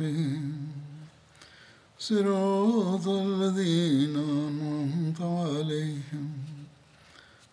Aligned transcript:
المستقيم 0.00 0.72
صراط 1.98 3.08
الذين 3.08 4.16
أنعمت 4.16 5.20
عليهم 5.20 6.38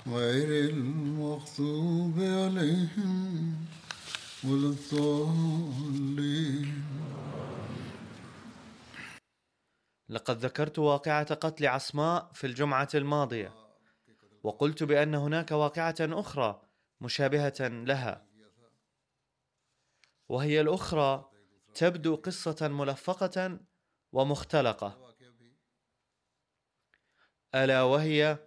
غير 0.08 0.70
المغضوب 0.70 2.20
عليهم 2.20 3.56
ولا 4.44 4.68
الضالين. 4.68 5.66
لقد 10.10 10.38
ذكرت 10.46 10.80
واقعة 10.80 11.34
قتل 11.34 11.68
عصماء 11.68 12.32
في 12.34 12.48
الجمعة 12.48 12.90
الماضية 12.96 13.54
وقلت 14.44 14.84
بأن 14.84 15.16
هناك 15.16 15.52
واقعة 15.52 15.96
أخرى 16.00 16.62
مشابهة 17.02 17.68
لها 17.68 18.26
وهي 20.30 20.62
الأخرى 20.62 21.35
تبدو 21.76 22.16
قصة 22.16 22.68
ملفقة 22.68 23.60
ومختلقة. 24.12 25.16
ألا 27.56 27.82
وهي 27.82 28.38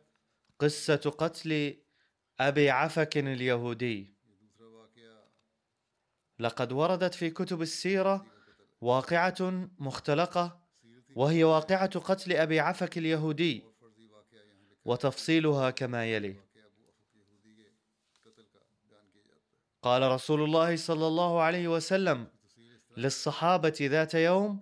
قصة 0.58 1.14
قتل 1.18 1.76
أبي 2.40 2.70
عفك 2.70 3.18
اليهودي. 3.18 4.14
لقد 6.38 6.72
وردت 6.72 7.14
في 7.14 7.30
كتب 7.30 7.62
السيرة 7.62 8.26
واقعة 8.80 9.68
مختلقة 9.78 10.60
وهي 11.16 11.44
واقعة 11.44 11.98
قتل 11.98 12.32
أبي 12.32 12.60
عفك 12.60 12.98
اليهودي 12.98 13.64
وتفصيلها 14.84 15.70
كما 15.70 16.06
يلي. 16.06 16.36
قال 19.82 20.02
رسول 20.02 20.44
الله 20.44 20.76
صلى 20.76 21.06
الله 21.06 21.42
عليه 21.42 21.68
وسلم 21.68 22.37
للصحابة 22.98 23.76
ذات 23.80 24.14
يوم؟ 24.14 24.60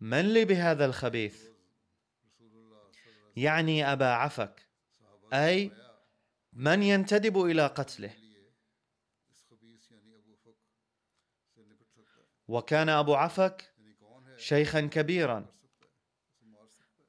من 0.00 0.34
لي 0.34 0.44
بهذا 0.44 0.84
الخبيث؟ 0.84 1.48
يعني 3.36 3.92
أبا 3.92 4.06
عفك 4.06 4.68
أي 5.32 5.70
من 6.52 6.82
ينتدب 6.82 7.42
إلى 7.42 7.66
قتله؟ 7.66 8.14
وكان 12.48 12.88
أبو 12.88 13.14
عفك 13.14 13.74
شيخا 14.36 14.80
كبيرا 14.80 15.46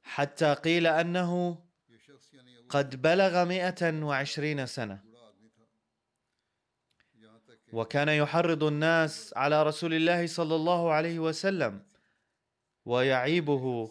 حتى 0.02 0.54
قيل 0.54 0.86
أنه 0.86 1.62
قد 2.68 3.02
بلغ 3.02 3.44
مئة 3.44 4.02
وعشرين 4.02 4.66
سنة. 4.66 5.05
وكان 7.76 8.08
يحرض 8.08 8.64
الناس 8.64 9.34
على 9.36 9.62
رسول 9.62 9.94
الله 9.94 10.26
صلى 10.26 10.54
الله 10.54 10.92
عليه 10.92 11.18
وسلم 11.18 11.82
ويعيبه 12.84 13.90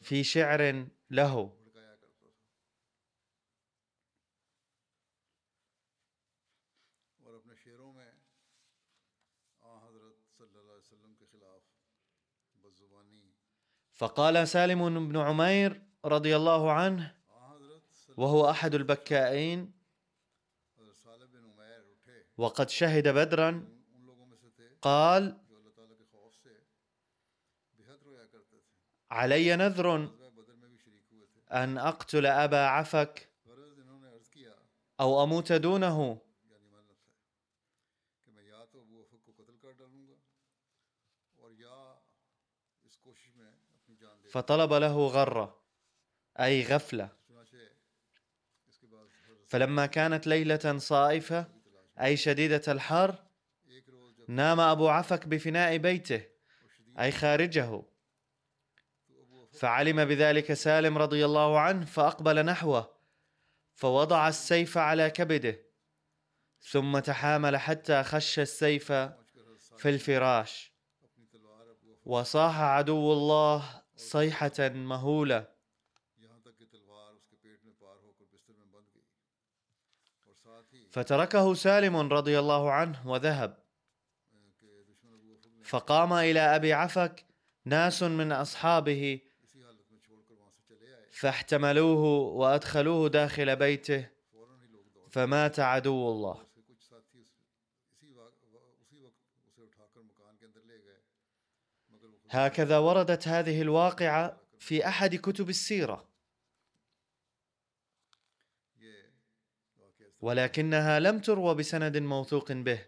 في 0.00 0.24
شعر 0.24 0.86
له. 1.10 1.52
فقال 13.94 14.48
سالم 14.48 15.08
بن 15.08 15.16
عمير 15.16 15.82
رضي 16.04 16.36
الله 16.36 16.72
عنه 16.72 17.14
وهو 18.16 18.50
أحد 18.50 18.74
البكائين 18.74 19.77
وقد 22.38 22.68
شهد 22.68 23.08
بدرا 23.08 23.68
قال 24.82 25.38
علي 29.10 29.56
نذر 29.56 29.94
أن 31.52 31.78
أقتل 31.78 32.26
أبا 32.26 32.66
عفك 32.66 33.28
أو 35.00 35.22
أموت 35.24 35.52
دونه. 35.52 36.20
فطلب 44.30 44.72
له 44.72 45.06
غرة 45.06 45.62
أي 46.40 46.62
غفلة. 46.62 47.08
فلما 49.46 49.86
كانت 49.86 50.26
ليلة 50.26 50.78
صائفة 50.78 51.57
أي 52.00 52.16
شديدة 52.16 52.62
الحر 52.68 53.24
نام 54.28 54.60
أبو 54.60 54.88
عفك 54.88 55.26
بفناء 55.26 55.76
بيته 55.76 56.22
أي 56.98 57.12
خارجه. 57.12 57.82
فعلم 59.52 60.04
بذلك 60.04 60.52
سالم 60.52 60.98
رضي 60.98 61.24
الله 61.24 61.60
عنه 61.60 61.84
فأقبل 61.84 62.44
نحوه 62.44 62.98
فوضع 63.74 64.28
السيف 64.28 64.78
على 64.78 65.10
كبده 65.10 65.64
ثم 66.60 66.98
تحامل 66.98 67.56
حتى 67.56 68.02
خش 68.02 68.38
السيف 68.38 68.92
في 69.76 69.88
الفراش 69.88 70.72
وصاح 72.04 72.60
عدو 72.60 73.12
الله 73.12 73.82
صيحة 73.96 74.68
مهولة. 74.68 75.57
فتركه 80.98 81.54
سالم 81.54 81.96
رضي 81.96 82.38
الله 82.38 82.72
عنه 82.72 83.08
وذهب. 83.08 83.58
فقام 85.62 86.12
إلى 86.12 86.40
أبي 86.40 86.72
عفك 86.72 87.24
ناس 87.64 88.02
من 88.02 88.32
أصحابه 88.32 89.20
فاحتملوه 91.10 92.04
وأدخلوه 92.40 93.08
داخل 93.08 93.56
بيته 93.56 94.08
فمات 95.10 95.60
عدو 95.60 96.12
الله. 96.12 96.46
هكذا 102.30 102.78
وردت 102.78 103.28
هذه 103.28 103.62
الواقعة 103.62 104.40
في 104.58 104.88
أحد 104.88 105.16
كتب 105.16 105.48
السيرة. 105.48 106.07
ولكنها 110.20 111.00
لم 111.00 111.18
تروى 111.18 111.54
بسند 111.54 111.96
موثوق 111.96 112.52
به. 112.52 112.80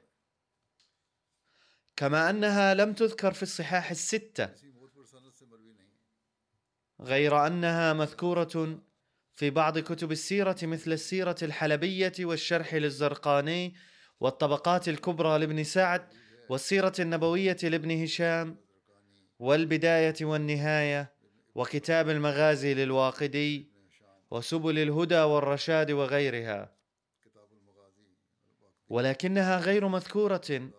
كما 1.97 2.31
أنها 2.31 2.75
لم 2.75 2.93
تذكر 2.93 3.33
في 3.33 3.43
الصحاح 3.43 3.91
الستة 3.91 4.49
غير 7.01 7.47
أنها 7.47 7.93
مذكورة 7.93 8.81
في 9.33 9.51
بعض 9.51 9.79
كتب 9.79 10.13
السيرة 10.13 10.57
مثل 10.63 10.93
السيرة 10.93 11.37
الحلبية 11.43 12.13
والشرح 12.21 12.75
للزرقاني 12.75 13.75
والطبقات 14.21 14.89
الكبرى 14.89 15.39
لابن 15.39 15.65
سعد 15.65 16.03
والسيرة 16.49 16.93
النبوية 16.99 17.57
لابن 17.63 18.03
هشام 18.03 18.57
والبداية 19.39 20.15
والنهاية 20.21 21.13
وكتاب 21.55 22.09
المغازي 22.09 22.75
للواقدي 22.75 23.71
وسبل 24.31 24.79
الهدى 24.79 25.21
والرشاد 25.21 25.91
وغيرها. 25.91 26.80
ولكنها 28.91 29.59
غير 29.59 29.89
مذكورة 29.89 30.71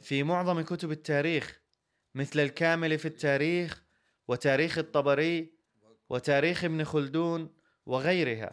في 0.00 0.22
معظم 0.22 0.60
كتب 0.60 0.90
التاريخ 0.90 1.60
مثل 2.14 2.40
الكامل 2.40 2.98
في 2.98 3.08
التاريخ 3.08 3.82
وتاريخ 4.28 4.78
الطبري 4.78 5.54
وتاريخ 6.08 6.64
ابن 6.64 6.84
خلدون 6.84 7.54
وغيرها. 7.86 8.52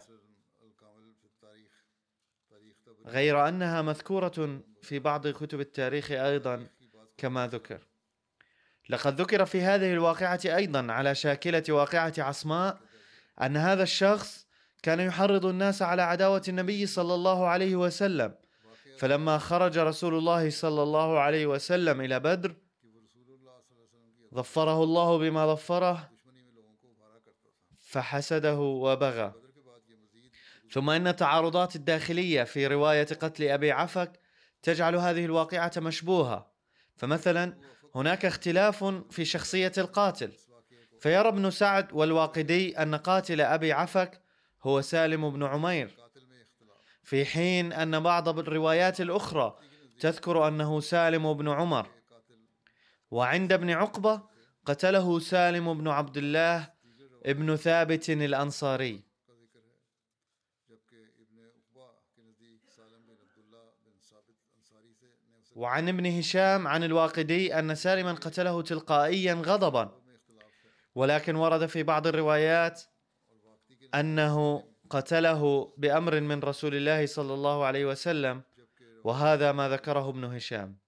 غير 3.06 3.48
أنها 3.48 3.82
مذكورة 3.82 4.60
في 4.82 4.98
بعض 4.98 5.28
كتب 5.28 5.60
التاريخ 5.60 6.10
أيضا 6.10 6.66
كما 7.18 7.46
ذكر. 7.46 7.86
لقد 8.88 9.20
ذكر 9.20 9.46
في 9.46 9.60
هذه 9.60 9.92
الواقعة 9.92 10.40
أيضا 10.44 10.92
على 10.92 11.14
شاكلة 11.14 11.64
واقعة 11.68 12.14
عصماء 12.18 12.80
أن 13.42 13.56
هذا 13.56 13.82
الشخص 13.82 14.46
كان 14.82 15.00
يحرض 15.00 15.46
الناس 15.46 15.82
على 15.82 16.02
عداوة 16.02 16.42
النبي 16.48 16.86
صلى 16.86 17.14
الله 17.14 17.46
عليه 17.46 17.76
وسلم 17.76 18.34
فلما 19.02 19.38
خرج 19.38 19.78
رسول 19.78 20.14
الله 20.14 20.50
صلى 20.50 20.82
الله 20.82 21.18
عليه 21.18 21.46
وسلم 21.46 22.00
إلى 22.00 22.20
بدر 22.20 22.54
ظفره 24.34 24.82
الله 24.82 25.18
بما 25.18 25.54
ظفره 25.54 26.10
فحسده 27.78 28.58
وبغى. 28.58 29.32
ثم 30.70 30.90
إن 30.90 31.06
التعارضات 31.06 31.76
الداخلية 31.76 32.42
في 32.42 32.66
رواية 32.66 33.06
قتل 33.06 33.44
أبي 33.44 33.72
عفك 33.72 34.20
تجعل 34.62 34.96
هذه 34.96 35.24
الواقعة 35.24 35.72
مشبوهة. 35.76 36.52
فمثلا 36.96 37.58
هناك 37.94 38.24
اختلاف 38.24 38.84
في 39.10 39.24
شخصية 39.24 39.72
القاتل. 39.78 40.32
فيرى 41.00 41.28
ابن 41.28 41.50
سعد 41.50 41.92
والواقدي 41.92 42.78
أن 42.78 42.94
قاتل 42.94 43.40
أبي 43.40 43.72
عفك 43.72 44.22
هو 44.62 44.80
سالم 44.80 45.30
بن 45.30 45.42
عمير. 45.42 46.01
في 47.12 47.24
حين 47.24 47.72
أن 47.72 48.00
بعض 48.00 48.28
الروايات 48.38 49.00
الأخرى 49.00 49.58
تذكر 50.00 50.48
أنه 50.48 50.80
سالم 50.80 51.34
بن 51.34 51.48
عمر 51.48 51.88
وعند 53.10 53.52
ابن 53.52 53.70
عقبة 53.70 54.22
قتله 54.66 55.18
سالم 55.18 55.78
بن 55.78 55.88
عبد 55.88 56.16
الله 56.16 56.72
ابن 57.26 57.56
ثابت 57.56 58.10
الأنصاري. 58.10 59.02
وعن 65.56 65.88
ابن 65.88 66.06
هشام 66.18 66.68
عن 66.68 66.84
الواقدي 66.84 67.58
أن 67.58 67.74
سالما 67.74 68.12
قتله 68.12 68.62
تلقائيا 68.62 69.34
غضبا. 69.34 70.02
ولكن 70.94 71.36
ورد 71.36 71.66
في 71.66 71.82
بعض 71.82 72.06
الروايات 72.06 72.82
أنه 73.94 74.71
قتله 74.94 75.72
بأمر 75.76 76.20
من 76.20 76.40
رسول 76.40 76.74
الله 76.74 77.06
صلى 77.06 77.34
الله 77.34 77.64
عليه 77.64 77.84
وسلم 77.84 78.42
وهذا 79.04 79.52
ما 79.52 79.68
ذكره 79.68 80.08
ابن 80.08 80.24
هشام. 80.24 80.78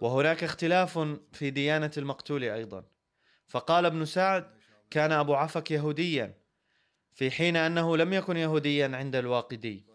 وهناك 0.00 0.44
اختلاف 0.44 0.98
في 1.32 1.50
ديانة 1.50 1.90
المقتول 1.96 2.44
أيضا. 2.44 2.84
فقال 3.46 3.86
ابن 3.86 4.04
سعد 4.04 4.44
كان 4.90 5.12
أبو 5.12 5.34
عفك 5.34 5.70
يهوديا 5.70 6.34
في 7.12 7.30
حين 7.30 7.56
أنه 7.56 7.96
لم 7.96 8.12
يكن 8.12 8.36
يهوديا 8.36 8.96
عند 8.96 9.16
الواقدي. 9.16 9.86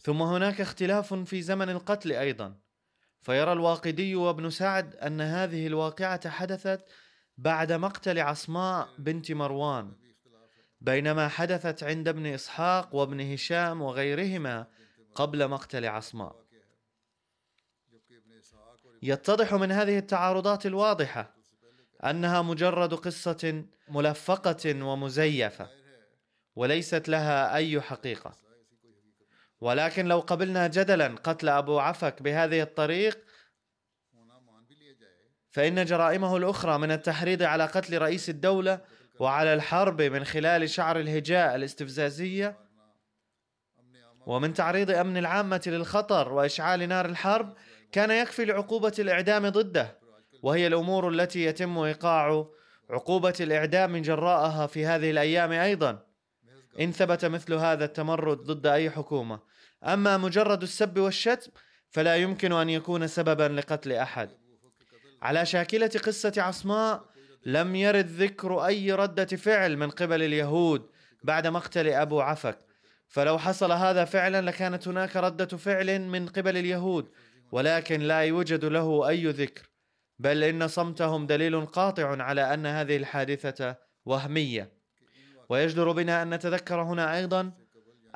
ثم 0.00 0.22
هناك 0.22 0.60
اختلاف 0.60 1.14
في 1.14 1.42
زمن 1.42 1.70
القتل 1.70 2.12
أيضا. 2.12 2.56
فيرى 3.20 3.52
الواقدي 3.52 4.16
وابن 4.16 4.50
سعد 4.50 4.96
أن 4.96 5.20
هذه 5.20 5.66
الواقعة 5.66 6.30
حدثت 6.30 6.84
بعد 7.38 7.72
مقتل 7.72 8.18
عصماء 8.18 8.88
بنت 8.98 9.32
مروان. 9.32 9.92
بينما 10.80 11.28
حدثت 11.28 11.82
عند 11.82 12.08
ابن 12.08 12.26
إسحاق 12.26 12.94
وابن 12.94 13.32
هشام 13.32 13.82
وغيرهما 13.82 14.66
قبل 15.14 15.48
مقتل 15.48 15.86
عصماء. 15.86 16.44
يتضح 19.02 19.54
من 19.54 19.72
هذه 19.72 19.98
التعارضات 19.98 20.66
الواضحة 20.66 21.34
أنها 22.04 22.42
مجرد 22.42 22.94
قصة 22.94 23.64
ملفقة 23.88 24.84
ومزيفة 24.84 25.70
وليست 26.56 27.08
لها 27.08 27.54
أي 27.54 27.80
حقيقة. 27.80 28.44
ولكن 29.60 30.06
لو 30.06 30.20
قبلنا 30.20 30.66
جدلا 30.66 31.06
قتل 31.06 31.48
أبو 31.48 31.78
عفك 31.78 32.22
بهذه 32.22 32.62
الطريق 32.62 33.23
فإن 35.54 35.84
جرائمه 35.84 36.36
الأخرى 36.36 36.78
من 36.78 36.90
التحريض 36.90 37.42
على 37.42 37.66
قتل 37.66 37.98
رئيس 37.98 38.28
الدولة 38.28 38.80
وعلى 39.18 39.54
الحرب 39.54 40.02
من 40.02 40.24
خلال 40.24 40.70
شعر 40.70 41.00
الهجاء 41.00 41.54
الاستفزازية 41.54 42.58
ومن 44.26 44.54
تعريض 44.54 44.90
أمن 44.90 45.16
العامة 45.16 45.62
للخطر 45.66 46.32
وإشعال 46.32 46.88
نار 46.88 47.06
الحرب 47.06 47.54
كان 47.92 48.10
يكفي 48.10 48.44
لعقوبة 48.44 48.92
الإعدام 48.98 49.48
ضده 49.48 49.98
وهي 50.42 50.66
الأمور 50.66 51.08
التي 51.08 51.44
يتم 51.44 51.78
إيقاع 51.78 52.46
عقوبة 52.90 53.34
الإعدام 53.40 53.92
من 53.92 54.02
جراءها 54.02 54.66
في 54.66 54.86
هذه 54.86 55.10
الأيام 55.10 55.52
أيضا. 55.52 56.06
إن 56.80 56.92
ثبت 56.92 57.24
مثل 57.24 57.54
هذا 57.54 57.84
التمرد 57.84 58.38
ضد 58.38 58.66
أي 58.66 58.90
حكومة. 58.90 59.40
أما 59.84 60.16
مجرد 60.16 60.62
السب 60.62 60.98
والشتم 60.98 61.50
فلا 61.90 62.16
يمكن 62.16 62.52
أن 62.52 62.70
يكون 62.70 63.06
سببا 63.06 63.48
لقتل 63.48 63.92
أحد. 63.92 64.43
على 65.24 65.46
شاكلة 65.46 65.90
قصة 66.04 66.32
عصماء 66.36 67.04
لم 67.46 67.76
يرد 67.76 68.06
ذكر 68.06 68.66
أي 68.66 68.92
ردة 68.92 69.24
فعل 69.24 69.76
من 69.76 69.90
قبل 69.90 70.22
اليهود 70.22 70.86
بعد 71.22 71.46
مقتل 71.46 71.88
أبو 71.88 72.20
عفك. 72.20 72.58
فلو 73.08 73.38
حصل 73.38 73.72
هذا 73.72 74.04
فعلا 74.04 74.40
لكانت 74.40 74.88
هناك 74.88 75.16
ردة 75.16 75.56
فعل 75.56 76.00
من 76.00 76.28
قبل 76.28 76.56
اليهود 76.56 77.08
ولكن 77.52 78.00
لا 78.00 78.20
يوجد 78.20 78.64
له 78.64 79.08
أي 79.08 79.26
ذكر. 79.26 79.70
بل 80.18 80.44
إن 80.44 80.68
صمتهم 80.68 81.26
دليل 81.26 81.66
قاطع 81.66 82.22
على 82.22 82.54
أن 82.54 82.66
هذه 82.66 82.96
الحادثة 82.96 83.76
وهمية. 84.04 84.72
ويجدر 85.48 85.92
بنا 85.92 86.22
أن 86.22 86.34
نتذكر 86.34 86.82
هنا 86.82 87.16
أيضا 87.16 87.52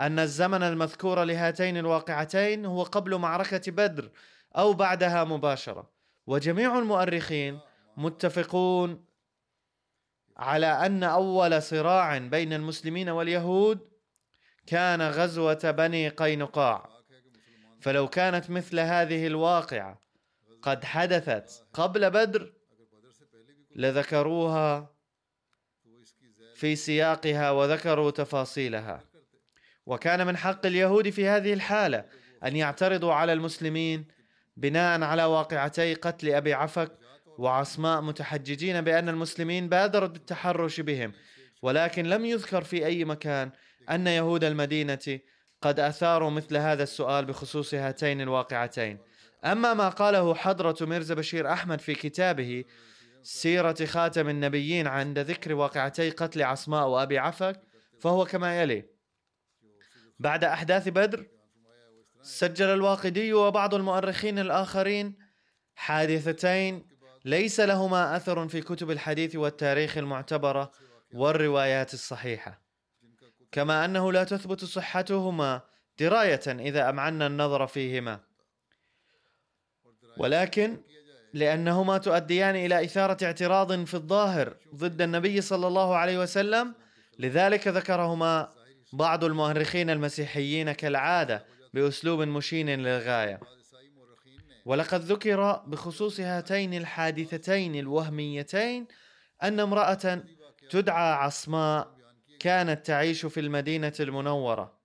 أن 0.00 0.19
الزمن 0.19 0.62
المذكور 0.62 1.25
لهاتين 1.25 1.76
الواقعتين 1.76 2.66
هو 2.66 2.82
قبل 2.82 3.16
معركة 3.16 3.72
بدر 3.72 4.10
أو 4.56 4.72
بعدها 4.72 5.25
مباشرة. 5.25 5.97
وجميع 6.28 6.78
المؤرخين 6.78 7.60
متفقون 7.96 9.04
على 10.36 10.66
أن 10.66 11.02
أول 11.04 11.62
صراع 11.62 12.19
بين 12.19 12.52
المسلمين 12.52 13.08
واليهود 13.08 13.88
كان 14.66 15.02
غزوة 15.02 15.70
بني 15.70 16.08
قينقاع. 16.08 16.88
فلو 17.81 18.08
كانت 18.08 18.50
مثل 18.50 18.81
هذه 18.81 19.26
الواقعة 19.26 20.00
قد 20.62 20.84
حدثت 20.84 21.67
قبل 21.72 22.10
بدر 22.10 22.53
لذكروها 23.76 24.94
في 26.55 26.76
سياقها 26.76 27.50
وذكروا 27.50 28.10
تفاصيلها. 28.10 29.05
وكان 29.86 30.26
من 30.26 30.36
حق 30.36 30.67
اليهود 30.67 31.10
في 31.10 31.29
هذه 31.29 31.53
الحالة 31.53 32.05
أن 32.44 32.56
يعترضوا 32.56 33.12
على 33.12 33.32
المسلمين 33.32 34.18
بناء 34.58 35.03
على 35.03 35.24
واقعتي 35.24 35.94
قتل 35.94 36.29
أبي 36.34 36.55
عفك 36.55 36.98
وعصماء 37.38 38.00
متحججين 38.00 38.81
بأن 38.81 39.08
المسلمين 39.08 39.69
بادروا 39.69 40.08
بالتحرش 40.08 40.81
بهم 40.81 41.12
ولكن 41.62 42.06
لم 42.06 42.24
يذكر 42.24 42.65
في 42.65 42.86
أي 42.86 43.05
مكان 43.05 43.50
أن 43.91 44.06
يهود 44.06 44.44
المدينة 44.44 45.20
قد 45.62 45.81
أثاروا 45.81 46.31
مثل 46.31 46.56
هذا 46.56 46.82
السؤال 46.82 47.24
بخصوص 47.24 47.74
هاتين 47.74 48.20
الواقعتين. 48.20 48.98
أما 49.44 49.74
ما 49.74 49.88
قاله 49.88 50.34
حضرة 50.34 50.86
ميرزا 50.86 51.15
بشير 51.15 51.53
أحمد 51.53 51.81
في 51.81 51.94
كتابه 51.94 52.65
سيرة 53.22 53.84
خاتم 53.84 54.29
النبيين 54.29 54.86
عند 54.86 55.19
ذكر 55.19 55.55
واقعتي 55.55 56.10
قتل 56.10 56.43
عصماء 56.43 56.88
وابي 56.88 57.19
عفك 57.19 57.60
فهو 58.00 58.24
كما 58.24 58.62
يلي 58.62 58.84
بعد 60.19 60.44
أحداث 60.44 60.88
بدر 60.88 61.27
سجل 62.22 62.67
الواقدي 62.67 63.32
وبعض 63.32 63.75
المؤرخين 63.75 64.39
الآخرين 64.39 65.19
حادثتين 65.75 66.87
ليس 67.25 67.60
لهما 67.60 68.17
أثر 68.17 68.48
في 68.48 68.60
كتب 68.60 68.91
الحديث 68.91 69.37
والتاريخ 69.37 69.98
المعتبرة 69.98 70.72
والروايات 71.15 71.94
الصحيحة. 71.94 72.63
كما 73.53 73.84
أنه 73.84 74.13
لا 74.13 74.25
تثبت 74.25 74.65
صحتهما 74.65 75.63
دراية 75.98 76.41
إذا 76.46 76.91
امعنا 76.91 77.27
النظر 77.27 77.67
فيهما. 77.67 78.20
ولكن 80.17 80.77
لأنهما 81.34 81.98
تؤديان 81.98 82.56
إلى 82.56 82.84
إثارة 82.84 83.25
اعتراض 83.25 83.84
في 83.84 83.94
الظاهر 83.94 84.56
ضد 84.75 85.03
النبي 85.03 85.41
صلى 85.41 85.67
الله 85.67 85.96
عليه 85.96 86.19
وسلم 86.19 86.75
لذلك 87.19 87.69
ذكرهما 87.69 88.53
بعض 88.93 89.25
المؤرخين 89.25 89.91
المسيحيين 89.91 90.72
كالعادة 90.72 91.44
بأسلوب 91.75 92.20
مشين 92.20 92.70
للغاية. 92.70 93.41
ولقد 94.65 95.01
ذكر 95.01 95.53
بخصوص 95.67 96.20
هاتين 96.20 96.75
الحادثتين 96.75 97.75
الوهميتين 97.75 98.87
أن 99.43 99.60
امرأة 99.60 100.22
تدعى 100.70 101.13
عصماء 101.13 101.98
كانت 102.41 102.87
تعيش 102.87 103.27
في 103.27 103.41
المدينة 103.41 103.93
المنورة. 104.01 104.79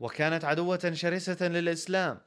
وكانت 0.00 0.44
عدوة 0.44 0.92
شرسة 0.92 1.48
للإسلام. 1.48 2.20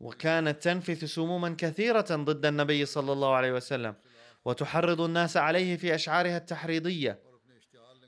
وكانت 0.00 0.62
تنفث 0.62 1.04
سموما 1.04 1.54
كثيرة 1.58 2.06
ضد 2.10 2.46
النبي 2.46 2.86
صلى 2.86 3.12
الله 3.12 3.34
عليه 3.34 3.52
وسلم. 3.52 3.96
وتحرض 4.44 5.00
الناس 5.00 5.36
عليه 5.36 5.76
في 5.76 5.94
أشعارها 5.94 6.36
التحريضية. 6.36 7.22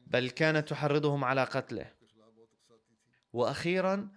بل 0.06 0.30
كانت 0.30 0.68
تحرضهم 0.68 1.24
على 1.24 1.44
قتله. 1.44 1.97
وأخيرا 3.32 4.08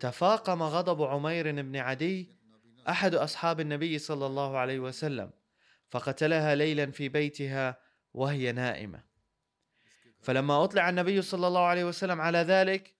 تفاقم 0.00 0.62
غضب 0.62 1.02
عمير 1.02 1.52
بن 1.52 1.76
عدي 1.76 2.36
أحد 2.88 3.14
أصحاب 3.14 3.60
النبي 3.60 3.98
صلى 3.98 4.26
الله 4.26 4.58
عليه 4.58 4.78
وسلم 4.78 5.30
فقتلها 5.88 6.54
ليلا 6.54 6.90
في 6.90 7.08
بيتها 7.08 7.80
وهي 8.14 8.52
نائمة. 8.52 9.02
فلما 10.20 10.64
أطلع 10.64 10.88
النبي 10.88 11.22
صلى 11.22 11.46
الله 11.46 11.64
عليه 11.64 11.84
وسلم 11.84 12.20
على 12.20 12.38
ذلك 12.38 12.94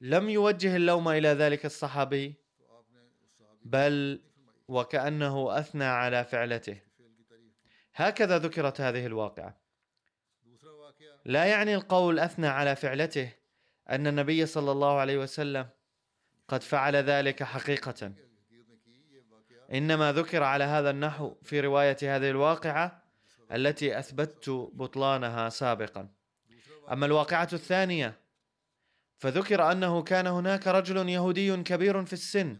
لم 0.00 0.28
يوجه 0.28 0.76
اللوم 0.76 1.08
إلى 1.08 1.28
ذلك 1.28 1.66
الصحابي 1.66 2.34
بل 3.64 4.22
وكأنه 4.68 5.58
أثنى 5.58 5.84
على 5.84 6.24
فعلته. 6.24 6.80
هكذا 7.94 8.38
ذكرت 8.38 8.80
هذه 8.80 9.06
الواقعة. 9.06 9.65
لا 11.26 11.44
يعني 11.44 11.74
القول 11.74 12.18
أثنى 12.18 12.46
على 12.46 12.76
فعلته 12.76 13.32
أن 13.90 14.06
النبي 14.06 14.46
صلى 14.46 14.72
الله 14.72 14.98
عليه 14.98 15.18
وسلم 15.18 15.68
قد 16.48 16.62
فعل 16.62 16.96
ذلك 16.96 17.42
حقيقة. 17.42 18.12
إنما 19.72 20.12
ذكر 20.12 20.42
على 20.42 20.64
هذا 20.64 20.90
النحو 20.90 21.34
في 21.42 21.60
رواية 21.60 21.96
هذه 22.02 22.30
الواقعة 22.30 23.02
التي 23.52 23.98
أثبتت 23.98 24.50
بطلانها 24.72 25.48
سابقا. 25.48 26.08
أما 26.92 27.06
الواقعة 27.06 27.48
الثانية 27.52 28.18
فذكر 29.18 29.72
أنه 29.72 30.02
كان 30.02 30.26
هناك 30.26 30.66
رجل 30.66 31.08
يهودي 31.08 31.62
كبير 31.62 32.04
في 32.04 32.12
السن 32.12 32.56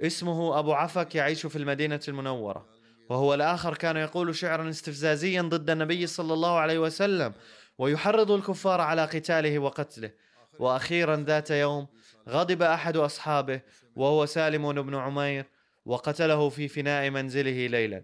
اسمه 0.00 0.58
أبو 0.58 0.72
عفك 0.72 1.14
يعيش 1.14 1.46
في 1.46 1.56
المدينة 1.56 2.00
المنورة. 2.08 2.73
وهو 3.08 3.34
الآخر 3.34 3.74
كان 3.74 3.96
يقول 3.96 4.34
شعرا 4.34 4.70
استفزازيا 4.70 5.42
ضد 5.42 5.70
النبي 5.70 6.06
صلى 6.06 6.32
الله 6.32 6.58
عليه 6.58 6.78
وسلم 6.78 7.32
ويحرض 7.78 8.30
الكفار 8.30 8.80
على 8.80 9.04
قتاله 9.04 9.58
وقتله. 9.58 10.10
وأخيرا 10.58 11.16
ذات 11.16 11.50
يوم 11.50 11.86
غضب 12.28 12.62
أحد 12.62 12.96
أصحابه 12.96 13.60
وهو 13.96 14.26
سالم 14.26 14.82
بن 14.82 14.94
عمير 14.94 15.46
وقتله 15.84 16.48
في 16.48 16.68
فناء 16.68 17.10
منزله 17.10 17.66
ليلا. 17.66 18.02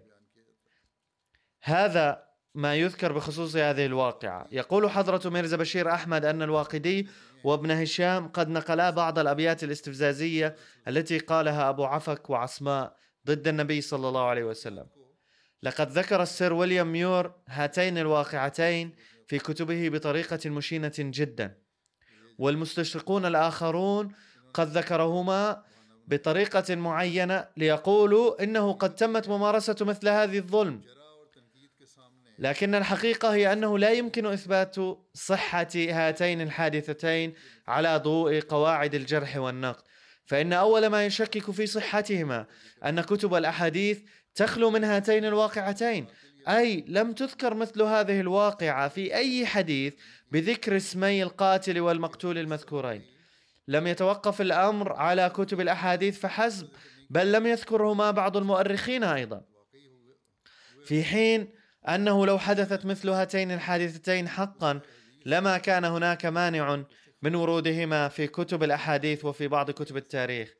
هذا 1.63 2.23
ما 2.55 2.75
يذكر 2.75 3.11
بخصوص 3.11 3.55
هذه 3.55 3.85
الواقعة. 3.85 4.47
يقول 4.51 4.89
حضرة 4.89 5.29
ميرزا 5.29 5.57
بشير 5.57 5.93
أحمد 5.93 6.25
أن 6.25 6.41
الواقدي 6.41 7.07
وابن 7.43 7.71
هشام 7.71 8.27
قد 8.27 8.49
نقلا 8.49 8.89
بعض 8.89 9.19
الأبيات 9.19 9.63
الاستفزازية 9.63 10.55
التي 10.87 11.17
قالها 11.17 11.69
أبو 11.69 11.85
عفك 11.85 12.29
وعصماء 12.29 12.95
ضد 13.27 13.47
النبي 13.47 13.81
صلى 13.81 14.07
الله 14.07 14.23
عليه 14.23 14.43
وسلم. 14.43 14.87
لقد 15.63 15.91
ذكر 15.91 16.21
السير 16.21 16.53
ويليام 16.53 16.91
ميور 16.91 17.33
هاتين 17.47 17.97
الواقعتين 17.97 18.95
في 19.27 19.39
كتبه 19.39 19.89
بطريقة 19.89 20.49
مشينة 20.49 20.93
جدا. 20.97 21.57
والمستشرقون 22.37 23.25
الآخرون 23.25 24.11
قد 24.53 24.67
ذكرهما 24.67 25.63
بطريقة 26.07 26.75
معينة 26.75 27.47
ليقولوا 27.57 28.43
إنه 28.43 28.73
قد 28.73 28.95
تمت 28.95 29.29
ممارسة 29.29 29.75
مثل 29.81 30.09
هذه 30.09 30.37
الظلم. 30.37 30.81
لكن 32.39 32.75
الحقيقة 32.75 33.33
هي 33.33 33.53
أنه 33.53 33.79
لا 33.79 33.91
يمكن 33.91 34.25
إثبات 34.25 34.75
صحة 35.13 35.67
هاتين 35.75 36.41
الحادثتين 36.41 37.33
على 37.67 37.97
ضوء 37.97 38.39
قواعد 38.39 38.95
الجرح 38.95 39.37
والنقد. 39.37 39.83
فإن 40.25 40.53
أول 40.53 40.87
ما 40.87 41.05
يشكك 41.05 41.51
في 41.51 41.67
صحتهما 41.67 42.45
أن 42.85 43.01
كتب 43.01 43.33
الأحاديث 43.33 43.99
تخلو 44.35 44.69
من 44.69 44.83
هاتين 44.83 45.25
الواقعتين 45.25 46.07
أي 46.47 46.85
لم 46.87 47.13
تذكر 47.13 47.53
مثل 47.53 47.81
هذه 47.81 48.19
الواقعة 48.19 48.87
في 48.87 49.15
أي 49.15 49.45
حديث 49.45 49.93
بذكر 50.31 50.77
اسمي 50.77 51.23
القاتل 51.23 51.79
والمقتول 51.79 52.37
المذكورين. 52.37 53.01
لم 53.67 53.87
يتوقف 53.87 54.41
الأمر 54.41 54.93
على 54.93 55.29
كتب 55.29 55.61
الأحاديث 55.61 56.19
فحسب 56.19 56.69
بل 57.09 57.31
لم 57.31 57.47
يذكرهما 57.47 58.11
بعض 58.11 58.37
المؤرخين 58.37 59.03
أيضا. 59.03 59.41
في 60.85 61.03
حين 61.03 61.49
أنه 61.89 62.25
لو 62.25 62.39
حدثت 62.39 62.85
مثل 62.85 63.09
هاتين 63.09 63.51
الحادثتين 63.51 64.29
حقا 64.29 64.79
لما 65.25 65.57
كان 65.57 65.85
هناك 65.85 66.25
مانع 66.25 66.83
من 67.21 67.35
ورودهما 67.35 68.07
في 68.07 68.27
كتب 68.27 68.63
الأحاديث 68.63 69.25
وفي 69.25 69.47
بعض 69.47 69.71
كتب 69.71 69.97
التاريخ. 69.97 70.53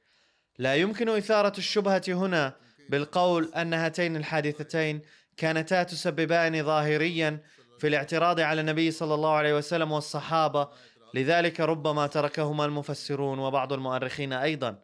لا 0.60 0.76
يمكن 0.76 1.10
إثارة 1.10 1.54
الشبهة 1.58 2.04
هنا 2.08 2.56
بالقول 2.90 3.52
أن 3.56 3.74
هاتين 3.74 4.16
الحادثتين 4.16 5.02
كانتا 5.38 5.84
تسببان 5.84 6.64
ظاهريا 6.64 7.40
في 7.80 7.88
الاعتراض 7.88 8.40
على 8.40 8.62
النبي 8.62 8.92
صلى 8.92 9.14
الله 9.14 9.34
عليه 9.34 9.58
وسلم 9.58 9.92
والصحابة. 9.92 10.70
لذلك 11.14 11.60
ربما 11.60 12.08
تركهما 12.08 12.66
المفسرون 12.66 13.40
وبعض 13.40 13.74
المؤرخين 13.74 14.34
أيضا. 14.34 14.80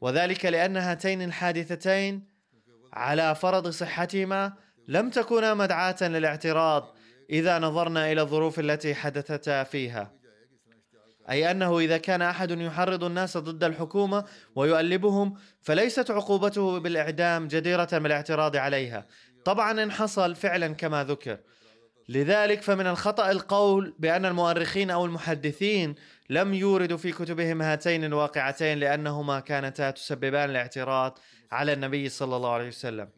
وذلك 0.00 0.44
لأن 0.44 0.76
هاتين 0.76 1.22
الحادثتين 1.22 2.28
على 2.92 3.34
فرض 3.34 3.68
صحتهما 3.68 4.52
لم 4.88 5.10
تكونا 5.10 5.54
مدعاة 5.54 5.96
للاعتراض 6.02 6.94
إذا 7.30 7.58
نظرنا 7.58 8.12
إلى 8.12 8.22
الظروف 8.22 8.60
التي 8.60 8.94
حدثتا 8.94 9.64
فيها. 9.64 10.15
أي 11.30 11.50
أنه 11.50 11.78
إذا 11.78 11.98
كان 11.98 12.22
أحد 12.22 12.50
يحرض 12.50 13.04
الناس 13.04 13.36
ضد 13.36 13.64
الحكومة 13.64 14.24
ويؤلبهم 14.54 15.34
فليست 15.62 16.10
عقوبته 16.10 16.78
بالإعدام 16.78 17.48
جديرة 17.48 17.88
بالاعتراض 17.92 18.56
عليها. 18.56 19.06
طبعا 19.44 19.82
إن 19.82 19.92
حصل 19.92 20.34
فعلا 20.34 20.74
كما 20.74 21.04
ذكر. 21.04 21.38
لذلك 22.08 22.62
فمن 22.62 22.86
الخطأ 22.86 23.30
القول 23.30 23.94
بأن 23.98 24.24
المؤرخين 24.24 24.90
أو 24.90 25.04
المحدثين 25.04 25.94
لم 26.30 26.54
يوردوا 26.54 26.96
في 26.96 27.12
كتبهم 27.12 27.62
هاتين 27.62 28.04
الواقعتين 28.04 28.78
لأنهما 28.78 29.40
كانتا 29.40 29.90
تسببان 29.90 30.50
الاعتراض 30.50 31.18
على 31.52 31.72
النبي 31.72 32.08
صلى 32.08 32.36
الله 32.36 32.52
عليه 32.52 32.68
وسلم. 32.68 33.08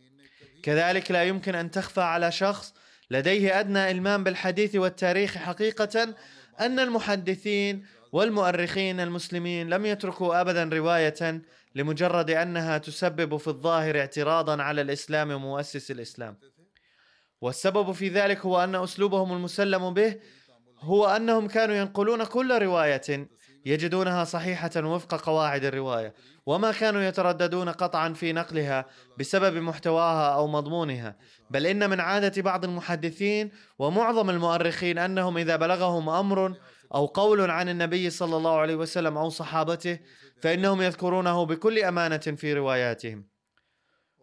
كذلك 0.62 1.10
لا 1.10 1.24
يمكن 1.24 1.54
أن 1.54 1.70
تخفى 1.70 2.00
على 2.00 2.32
شخص 2.32 2.74
لديه 3.10 3.60
أدنى 3.60 3.90
إلمام 3.90 4.24
بالحديث 4.24 4.76
والتاريخ 4.76 5.38
حقيقة 5.38 6.14
أن 6.60 6.78
المحدثين 6.78 7.84
والمؤرخين 8.12 9.00
المسلمين 9.00 9.68
لم 9.68 9.86
يتركوا 9.86 10.40
ابدا 10.40 10.64
رواية 10.64 11.42
لمجرد 11.74 12.30
أنها 12.30 12.78
تسبب 12.78 13.36
في 13.36 13.48
الظاهر 13.48 13.98
اعتراضا 13.98 14.62
على 14.62 14.80
الإسلام 14.80 15.30
ومؤسس 15.30 15.90
الإسلام. 15.90 16.36
والسبب 17.40 17.92
في 17.92 18.08
ذلك 18.08 18.38
هو 18.38 18.64
أن 18.64 18.74
أسلوبهم 18.74 19.32
المسلم 19.32 19.94
به 19.94 20.16
هو 20.80 21.06
أنهم 21.06 21.48
كانوا 21.48 21.74
ينقلون 21.74 22.24
كل 22.24 22.62
رواية 22.62 23.28
يجدونها 23.66 24.24
صحيحة 24.24 24.70
وفق 24.76 25.14
قواعد 25.14 25.64
الرواية 25.64 26.14
وما 26.46 26.72
كانوا 26.72 27.02
يترددون 27.02 27.68
قطعا 27.68 28.12
في 28.12 28.32
نقلها 28.32 28.86
بسبب 29.18 29.56
محتواها 29.56 30.34
أو 30.34 30.46
مضمونها. 30.46 31.16
بل 31.50 31.66
إن 31.66 31.90
من 31.90 32.00
عادة 32.00 32.42
بعض 32.42 32.64
المحدثين 32.64 33.50
ومعظم 33.78 34.30
المؤرخين 34.30 34.98
أنهم 34.98 35.38
إذا 35.38 35.56
بلغهم 35.56 36.08
أمر 36.08 36.56
أو 36.94 37.06
قول 37.06 37.50
عن 37.50 37.68
النبي 37.68 38.10
صلى 38.10 38.36
الله 38.36 38.58
عليه 38.58 38.74
وسلم 38.74 39.18
أو 39.18 39.28
صحابته 39.28 39.98
فإنهم 40.42 40.82
يذكرونه 40.82 41.46
بكل 41.46 41.78
أمانة 41.78 42.16
في 42.18 42.54
رواياتهم. 42.54 43.24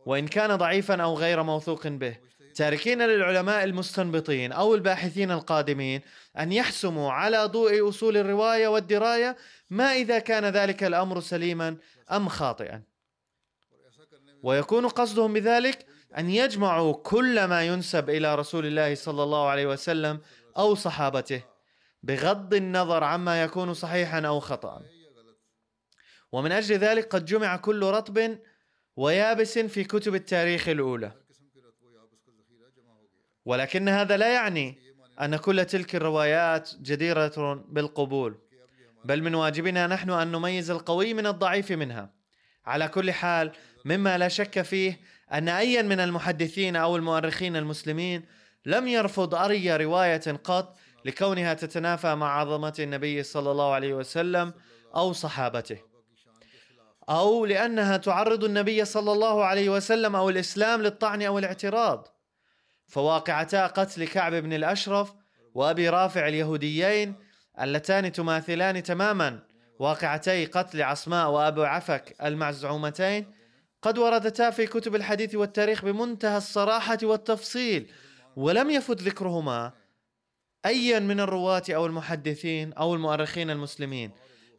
وإن 0.05 0.27
كان 0.27 0.55
ضعيفا 0.55 1.03
أو 1.03 1.13
غير 1.13 1.43
موثوق 1.43 1.87
به 1.87 2.17
تاركين 2.55 3.01
للعلماء 3.01 3.63
المستنبطين 3.63 4.51
أو 4.51 4.75
الباحثين 4.75 5.31
القادمين 5.31 6.01
أن 6.39 6.51
يحسموا 6.51 7.11
على 7.11 7.45
ضوء 7.45 7.89
أصول 7.89 8.17
الرواية 8.17 8.67
والدراية 8.67 9.37
ما 9.69 9.93
إذا 9.93 10.19
كان 10.19 10.45
ذلك 10.45 10.83
الأمر 10.83 11.19
سليما 11.19 11.77
أم 12.11 12.29
خاطئا. 12.29 12.83
ويكون 14.43 14.87
قصدهم 14.87 15.33
بذلك 15.33 15.85
أن 16.17 16.29
يجمعوا 16.29 16.93
كل 16.93 17.45
ما 17.45 17.63
ينسب 17.63 18.09
إلى 18.09 18.35
رسول 18.35 18.65
الله 18.65 18.95
صلى 18.95 19.23
الله 19.23 19.47
عليه 19.47 19.65
وسلم 19.65 20.21
أو 20.57 20.75
صحابته. 20.75 21.54
بغض 22.05 22.53
النظر 22.53 23.03
عما 23.03 23.43
يكون 23.43 23.73
صحيحا 23.73 24.21
أو 24.21 24.39
خطا 24.39 24.81
ومن 26.31 26.51
أجل 26.51 26.75
ذلك 26.75 27.07
قد 27.07 27.25
جمع 27.25 27.57
كل 27.57 27.83
رطب 27.83 28.37
ويابس 28.95 29.59
في 29.59 29.83
كتب 29.83 30.15
التاريخ 30.15 30.69
الأولى. 30.69 31.11
ولكن 33.45 33.89
هذا 33.89 34.17
لا 34.17 34.33
يعني 34.33 34.77
أن 35.21 35.35
كل 35.35 35.65
تلك 35.65 35.95
الروايات 35.95 36.71
جديرة 36.81 37.63
بالقبول 37.67 38.37
بل 39.05 39.23
من 39.23 39.35
واجبنا 39.35 39.87
نحن 39.87 40.09
أن 40.09 40.31
نميز 40.31 40.71
القوي 40.71 41.13
من 41.13 41.27
الضعيف 41.27 41.71
منها. 41.71 42.13
على 42.65 42.87
كل 42.87 43.11
حال 43.11 43.51
مما 43.85 44.17
لا 44.17 44.27
شك 44.27 44.61
فيه 44.61 44.99
أن 45.31 45.49
ايا 45.49 45.81
من 45.81 45.99
المحدثين 45.99 46.75
أو 46.75 46.95
المؤرخين 46.95 47.55
المسلمين 47.55 48.25
لم 48.65 48.87
يرفض 48.87 49.35
اي 49.35 49.77
رواية 49.77 50.31
قط 50.43 50.77
لكونها 51.05 51.53
تتنافى 51.53 52.15
مع 52.15 52.39
عظمة 52.39 52.73
النبي 52.79 53.23
صلى 53.23 53.51
الله 53.51 53.73
عليه 53.73 53.93
وسلم 53.93 54.53
أو 54.95 55.13
صحابته. 55.13 55.77
أو 57.09 57.45
لأنها 57.45 57.97
تعرض 57.97 58.43
النبي 58.43 58.85
صلى 58.85 59.11
الله 59.11 59.45
عليه 59.45 59.69
وسلم 59.69 60.15
أو 60.15 60.29
الإسلام 60.29 60.81
للطعن 60.81 61.21
أو 61.21 61.39
الاعتراض. 61.39 62.07
فواقعتا 62.87 63.67
قتل 63.67 64.07
كعب 64.07 64.33
بن 64.33 64.53
الأشرف 64.53 65.13
وأبي 65.53 65.89
رافع 65.89 66.27
اليهوديين 66.27 67.15
اللتان 67.61 68.11
تماثلان 68.11 68.83
تماما. 68.83 69.39
واقعتي 69.79 70.45
قتل 70.45 70.81
عصماء 70.81 71.29
وأبو 71.29 71.63
عفك 71.63 72.15
المعزومتين 72.23 73.31
قد 73.81 73.97
وردتا 73.97 74.49
في 74.49 74.67
كتب 74.67 74.95
الحديث 74.95 75.35
والتاريخ 75.35 75.85
بمنتهى 75.85 76.37
الصراحة 76.37 76.97
والتفصيل 77.03 77.91
ولم 78.35 78.69
يفت 78.69 79.01
ذكرهما 79.01 79.73
أيا 80.65 80.99
من 80.99 81.19
الرواة 81.19 81.63
أو 81.69 81.85
المحدثين 81.85 82.73
أو 82.73 82.95
المؤرخين 82.95 83.49
المسلمين. 83.49 84.11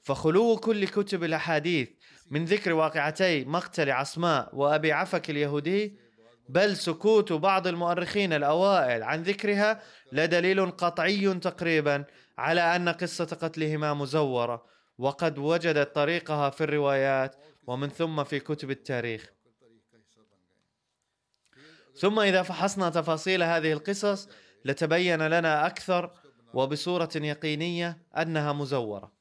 فخلو 0.02 0.56
كل 0.56 0.86
كتب 0.86 1.24
الأحاديث 1.24 1.88
من 2.30 2.44
ذكر 2.44 2.72
واقعتي 2.72 3.44
مقتل 3.44 3.90
عصماء 3.90 4.50
وأبي 4.52 4.92
عفك 4.92 5.30
اليهودي 5.30 5.98
بل 6.48 6.76
سكوت 6.76 7.32
بعض 7.32 7.66
المؤرخين 7.66 8.32
الأوائل 8.32 9.02
عن 9.02 9.22
ذكرها 9.22 9.82
لدليل 10.12 10.70
قطعي 10.70 11.34
تقريبا 11.34 12.04
على 12.38 12.60
أن 12.76 12.88
قصة 12.88 13.24
قتلهما 13.24 13.94
مزورة 13.94 14.66
وقد 14.98 15.38
وجدت 15.38 15.94
طريقها 15.94 16.50
في 16.50 16.64
الروايات 16.64 17.36
ومن 17.66 17.88
ثم 17.88 18.24
في 18.24 18.40
كتب 18.40 18.70
التاريخ. 18.70 19.32
ثم 21.96 22.20
إذا 22.20 22.42
فحصنا 22.42 22.90
تفاصيل 22.90 23.42
هذه 23.42 23.72
القصص 23.72 24.28
لتبين 24.66 25.22
لنا 25.22 25.66
أكثر 25.66 26.12
وبصورة 26.54 27.10
يقينية 27.14 27.98
أنها 28.16 28.52
مزورة. 28.52 29.12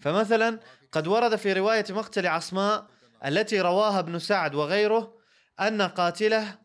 فمثلا 0.00 0.60
قد 0.92 1.06
ورد 1.06 1.36
في 1.36 1.52
رواية 1.52 1.84
مقتل 1.90 2.26
عصماء 2.26 2.86
التي 3.26 3.60
رواها 3.60 3.98
ابن 3.98 4.18
سعد 4.18 4.54
وغيره 4.54 5.14
أن 5.60 5.82
قاتله 5.82 6.58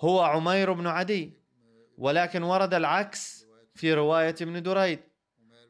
هو 0.00 0.20
عمير 0.20 0.72
بن 0.72 0.86
عدي 0.86 1.38
ولكن 1.98 2.42
ورد 2.42 2.74
العكس 2.74 3.44
في 3.74 3.94
رواية 3.94 4.34
ابن 4.40 4.62
دريد 4.62 5.00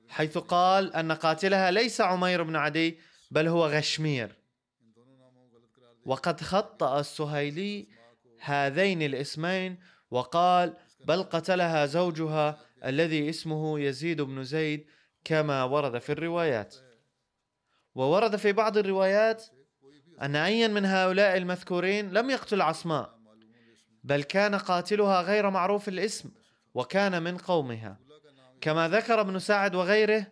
حيث 0.08 0.38
قال 0.38 0.94
أن 0.94 1.12
قاتلها 1.12 1.70
ليس 1.70 2.00
عمير 2.00 2.42
بن 2.42 2.56
عدي 2.56 2.98
بل 3.30 3.48
هو 3.48 3.66
غشمير. 3.66 4.38
وقد 6.06 6.40
خطأ 6.40 7.00
السهيلي 7.00 7.88
هذين 8.40 9.02
الاسمين 9.02 9.78
وقال 10.10 10.76
بل 11.00 11.22
قتلها 11.22 11.86
زوجها 11.86 12.60
الذي 12.84 13.30
اسمه 13.30 13.80
يزيد 13.80 14.20
بن 14.20 14.44
زيد 14.44 14.86
كما 15.24 15.64
ورد 15.64 15.98
في 15.98 16.12
الروايات. 16.12 16.76
وورد 17.94 18.36
في 18.36 18.52
بعض 18.52 18.76
الروايات 18.76 19.44
أن 20.22 20.36
أيا 20.36 20.68
من 20.68 20.84
هؤلاء 20.84 21.36
المذكورين 21.36 22.10
لم 22.10 22.30
يقتل 22.30 22.62
عصماء 22.62 23.18
بل 24.04 24.22
كان 24.22 24.54
قاتلها 24.54 25.22
غير 25.22 25.50
معروف 25.50 25.88
الاسم 25.88 26.30
وكان 26.74 27.22
من 27.22 27.36
قومها. 27.36 27.98
كما 28.60 28.88
ذكر 28.88 29.20
ابن 29.20 29.38
سعد 29.38 29.74
وغيره 29.74 30.26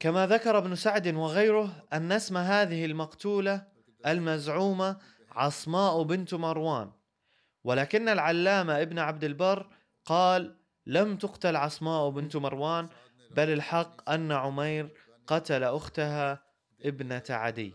كما 0.00 0.26
ذكر 0.26 0.58
ابن 0.58 0.74
سعد 0.74 1.14
وغيره 1.14 1.86
أن 1.92 2.12
اسم 2.12 2.36
هذه 2.36 2.84
المقتولة 2.84 3.66
المزعومة 4.06 4.98
عصماء 5.30 6.02
بنت 6.02 6.34
مروان. 6.34 6.92
ولكن 7.64 8.08
العلامة 8.08 8.82
ابن 8.82 8.98
عبد 8.98 9.24
البر 9.24 9.66
قال 10.04 10.56
لم 10.86 11.16
تقتل 11.16 11.56
عصماء 11.56 12.10
بنت 12.10 12.36
مروان 12.36 12.88
بل 13.30 13.50
الحق 13.50 14.10
أن 14.10 14.32
عمير 14.32 14.90
قتل 15.26 15.64
أختها 15.64 16.44
ابنة 16.84 17.22
عدي. 17.30 17.74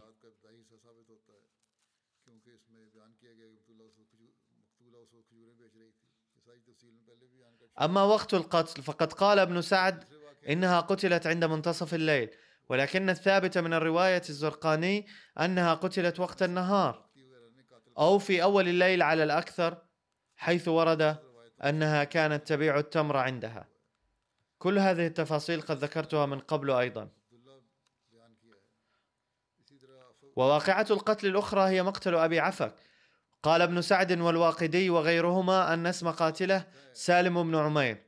أما 7.81 8.03
وقت 8.03 8.33
القتل 8.33 8.83
فقد 8.83 9.13
قال 9.13 9.39
ابن 9.39 9.62
سعد 9.62 10.03
إنها 10.49 10.79
قتلت 10.79 11.27
عند 11.27 11.45
منتصف 11.45 11.93
الليل 11.93 12.29
ولكن 12.69 13.09
الثابت 13.09 13.57
من 13.57 13.73
الرواية 13.73 14.21
الزرقاني 14.29 15.07
أنها 15.39 15.73
قتلت 15.73 16.19
وقت 16.19 16.43
النهار. 16.43 17.06
أو 17.97 18.19
في 18.19 18.43
أول 18.43 18.67
الليل 18.67 19.01
على 19.01 19.23
الأكثر 19.23 19.77
حيث 20.36 20.67
ورد 20.67 21.17
أنها 21.63 22.03
كانت 22.03 22.47
تبيع 22.47 22.79
التمر 22.79 23.17
عندها. 23.17 23.67
كل 24.57 24.79
هذه 24.79 25.07
التفاصيل 25.07 25.62
قد 25.62 25.77
ذكرتها 25.77 26.25
من 26.25 26.39
قبل 26.39 26.71
أيضا. 26.71 27.10
وواقعة 30.36 30.88
القتل 30.91 31.27
الأخرى 31.27 31.69
هي 31.69 31.83
مقتل 31.83 32.15
أبي 32.15 32.39
عفك. 32.39 32.75
قال 33.43 33.62
ابن 33.62 33.81
سعد 33.81 34.19
والواقدي 34.19 34.89
وغيرهما 34.89 35.73
أن 35.73 35.88
اسم 35.88 36.12
قاتله 36.12 36.67
سالم 36.93 37.43
بن 37.43 37.55
عمير. 37.55 38.03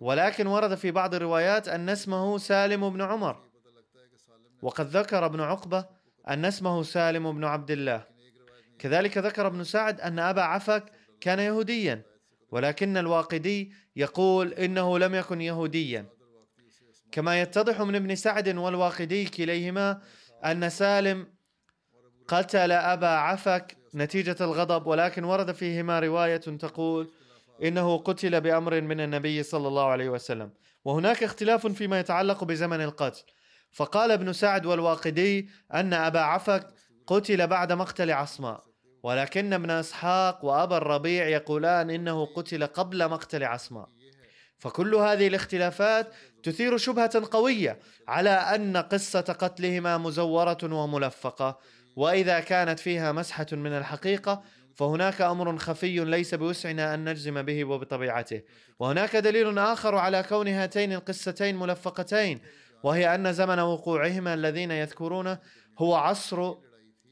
ولكن 0.00 0.46
ورد 0.46 0.74
في 0.74 0.90
بعض 0.90 1.14
الروايات 1.14 1.68
أن 1.68 1.88
اسمه 1.88 2.38
سالم 2.38 2.90
بن 2.90 3.02
عمر. 3.02 3.44
وقد 4.62 4.86
ذكر 4.86 5.26
ابن 5.26 5.40
عقبة 5.40 5.93
أن 6.28 6.44
اسمه 6.44 6.82
سالم 6.82 7.32
بن 7.32 7.44
عبد 7.44 7.70
الله. 7.70 8.04
كذلك 8.78 9.18
ذكر 9.18 9.46
ابن 9.46 9.64
سعد 9.64 10.00
أن 10.00 10.18
أبا 10.18 10.42
عفك 10.42 10.84
كان 11.20 11.38
يهوديا 11.38 12.02
ولكن 12.50 12.96
الواقدي 12.96 13.72
يقول 13.96 14.52
إنه 14.52 14.98
لم 14.98 15.14
يكن 15.14 15.40
يهوديا. 15.40 16.06
كما 17.12 17.40
يتضح 17.40 17.80
من 17.80 17.94
ابن 17.94 18.14
سعد 18.14 18.56
والواقدي 18.56 19.24
كليهما 19.24 20.00
أن 20.44 20.70
سالم 20.70 21.26
قتل 22.28 22.72
أبا 22.72 23.06
عفك 23.06 23.76
نتيجة 23.94 24.36
الغضب 24.40 24.86
ولكن 24.86 25.24
ورد 25.24 25.52
فيهما 25.52 26.00
رواية 26.00 26.36
تقول 26.36 27.10
إنه 27.62 27.98
قتل 27.98 28.40
بأمر 28.40 28.80
من 28.80 29.00
النبي 29.00 29.42
صلى 29.42 29.68
الله 29.68 29.86
عليه 29.86 30.08
وسلم. 30.08 30.50
وهناك 30.84 31.22
اختلاف 31.22 31.66
فيما 31.66 32.00
يتعلق 32.00 32.44
بزمن 32.44 32.80
القتل. 32.80 33.22
فقال 33.74 34.10
ابن 34.10 34.32
سعد 34.32 34.66
والواقدي 34.66 35.48
أن 35.74 35.94
أبا 35.94 36.20
عفك 36.20 36.66
قتل 37.06 37.46
بعد 37.46 37.72
مقتل 37.72 38.10
عصماء 38.10 38.64
ولكن 39.02 39.52
ابن 39.52 39.70
إسحاق 39.70 40.44
وأبا 40.44 40.76
الربيع 40.76 41.28
يقولان 41.28 41.90
إنه 41.90 42.26
قتل 42.26 42.66
قبل 42.66 43.08
مقتل 43.08 43.44
عصماء 43.44 43.88
فكل 44.58 44.94
هذه 44.94 45.26
الاختلافات 45.26 46.14
تثير 46.42 46.76
شبهة 46.76 47.22
قوية 47.30 47.78
على 48.08 48.30
أن 48.30 48.76
قصة 48.76 49.20
قتلهما 49.20 49.98
مزورة 49.98 50.58
وملفقة 50.62 51.58
وإذا 51.96 52.40
كانت 52.40 52.80
فيها 52.80 53.12
مسحة 53.12 53.46
من 53.52 53.72
الحقيقة 53.72 54.42
فهناك 54.74 55.20
أمر 55.20 55.58
خفي 55.58 56.04
ليس 56.04 56.34
بوسعنا 56.34 56.94
أن 56.94 57.08
نجزم 57.08 57.42
به 57.42 57.64
وبطبيعته. 57.64 58.42
وهناك 58.78 59.16
دليل 59.16 59.58
آخر 59.58 59.94
على 59.94 60.22
كون 60.22 60.48
هاتين 60.48 60.92
القصتين 60.92 61.56
ملفقتين 61.56 62.40
وهي 62.84 63.14
أن 63.14 63.32
زمن 63.32 63.58
وقوعهما 63.58 64.34
الذين 64.34 64.70
يذكرونه 64.70 65.38
هو 65.78 65.94
عصر 65.94 66.54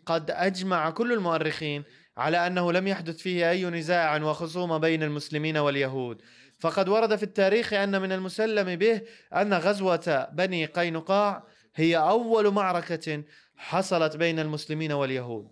قد 0.06 0.30
أجمع 0.30 0.90
كل 0.90 1.12
المؤرخين 1.12 1.84
على 2.16 2.46
أنه 2.46 2.72
لم 2.72 2.88
يحدث 2.88 3.16
فيه 3.16 3.50
أي 3.50 3.64
نزاع 3.64 4.22
وخصومة 4.22 4.78
بين 4.78 5.02
المسلمين 5.02 5.56
واليهود. 5.56 6.22
فقد 6.58 6.88
ورد 6.88 7.16
في 7.16 7.22
التاريخ 7.22 7.72
أن 7.72 8.02
من 8.02 8.12
المسلم 8.12 8.76
به 8.76 9.00
أن 9.34 9.54
غزوة 9.54 10.28
بني 10.32 10.66
قينقاع 10.66 11.44
هي 11.74 11.96
أول 11.96 12.50
معركة 12.50 13.22
حصلت 13.56 14.16
بين 14.16 14.38
المسلمين 14.38 14.92
واليهود. 14.92 15.48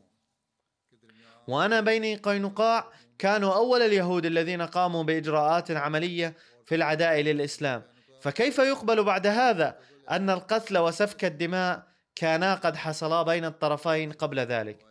وأنا 1.49 1.81
بني 1.81 2.17
قينقاع 2.17 2.93
كانوا 3.19 3.55
أول 3.55 3.83
اليهود 3.83 4.27
الذين 4.27 4.63
قاموا 4.63 5.03
بإجراءات 5.03 5.71
عملية 5.71 6.37
في 6.67 6.75
العداء 6.75 7.21
للإسلام. 7.21 7.83
فكيف 8.21 8.59
يقبل 8.59 9.05
بعد 9.05 9.27
هذا 9.27 9.79
أن 10.11 10.31
القتل 10.31 10.79
وسفك 10.79 11.25
الدماء 11.25 11.87
كانا 12.15 12.55
قد 12.55 12.77
حصلا 12.77 13.23
بين 13.23 13.45
الطرفين 13.45 14.13
قبل 14.13 14.39
ذلك. 14.39 14.87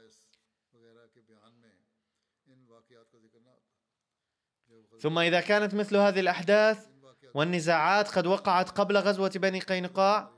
ثم 4.99 5.19
إذا 5.19 5.41
كانت 5.41 5.73
مثل 5.73 5.97
هذه 5.97 6.19
الأحداث 6.19 6.87
والنزاعات 7.33 8.07
قد 8.07 8.27
وقعت 8.27 8.69
قبل 8.69 8.97
غزوة 8.97 9.29
بني 9.29 9.59
قينقاع 9.59 10.31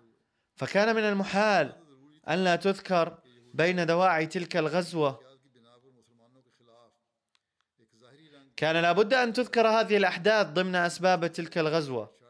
فكان 0.56 0.96
من 0.96 1.04
المحال 1.04 1.74
أن 2.30 2.44
لا 2.44 2.56
تذكر 2.56 3.20
بين 3.54 3.86
دواعي 3.86 4.26
تلك 4.26 4.58
الغزوة. 4.58 5.20
كان 8.58 8.76
لابد 8.78 9.14
أن 9.14 9.34
تذكر 9.34 9.68
هذه 9.68 9.98
الأحداث 9.98 10.48
ضمن 10.48 10.76
أسباب 10.76 11.28
تلك 11.28 11.58
الغزوة. 11.58 12.21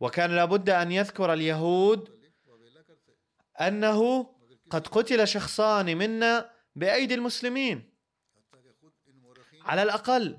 وكان 0.00 0.30
لابد 0.30 0.70
أن 0.70 0.92
يذكر 0.92 1.32
اليهود 1.32 2.08
أنه 3.60 4.26
قد 4.70 4.86
قتل 4.86 5.28
شخصان 5.28 5.96
منا 5.96 6.50
بأيدي 6.76 7.14
المسلمين. 7.14 7.90
على 9.64 9.82
الأقل 9.82 10.38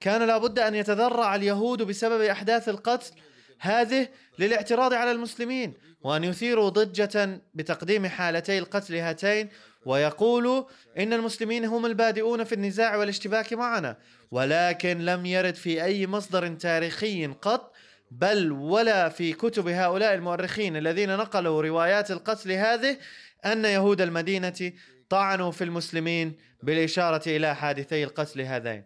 كان 0.00 0.22
لابد 0.22 0.58
أن 0.58 0.74
يتذرع 0.74 1.34
اليهود 1.34 1.82
بسبب 1.82 2.20
أحداث 2.20 2.68
القتل 2.68 3.12
هذه 3.60 4.08
للاعتراض 4.38 4.94
على 4.94 5.10
المسلمين 5.10 5.74
وأن 6.00 6.24
يثيروا 6.24 6.68
ضجة 6.68 7.40
بتقديم 7.54 8.06
حالتي 8.06 8.58
القتل 8.58 8.94
هاتين 8.94 9.48
ويقولوا 9.86 10.64
إن 10.98 11.12
المسلمين 11.12 11.64
هم 11.64 11.86
البادئون 11.86 12.44
في 12.44 12.54
النزاع 12.54 12.96
والاشتباك 12.96 13.52
معنا 13.52 13.96
ولكن 14.30 14.98
لم 14.98 15.26
يرد 15.26 15.54
في 15.54 15.84
أي 15.84 16.06
مصدر 16.06 16.54
تاريخي 16.54 17.26
قط 17.26 17.74
بل 18.10 18.52
ولا 18.52 19.08
في 19.08 19.32
كتب 19.32 19.68
هؤلاء 19.68 20.14
المؤرخين 20.14 20.76
الذين 20.76 21.16
نقلوا 21.16 21.62
روايات 21.62 22.10
القتل 22.10 22.52
هذه 22.52 22.98
أن 23.44 23.64
يهود 23.64 24.00
المدينة 24.00 24.72
طعنوا 25.08 25.50
في 25.50 25.64
المسلمين 25.64 26.36
بالإشارة 26.62 27.22
إلى 27.26 27.56
حادثي 27.56 28.04
القتل 28.04 28.40
هذين. 28.40 28.84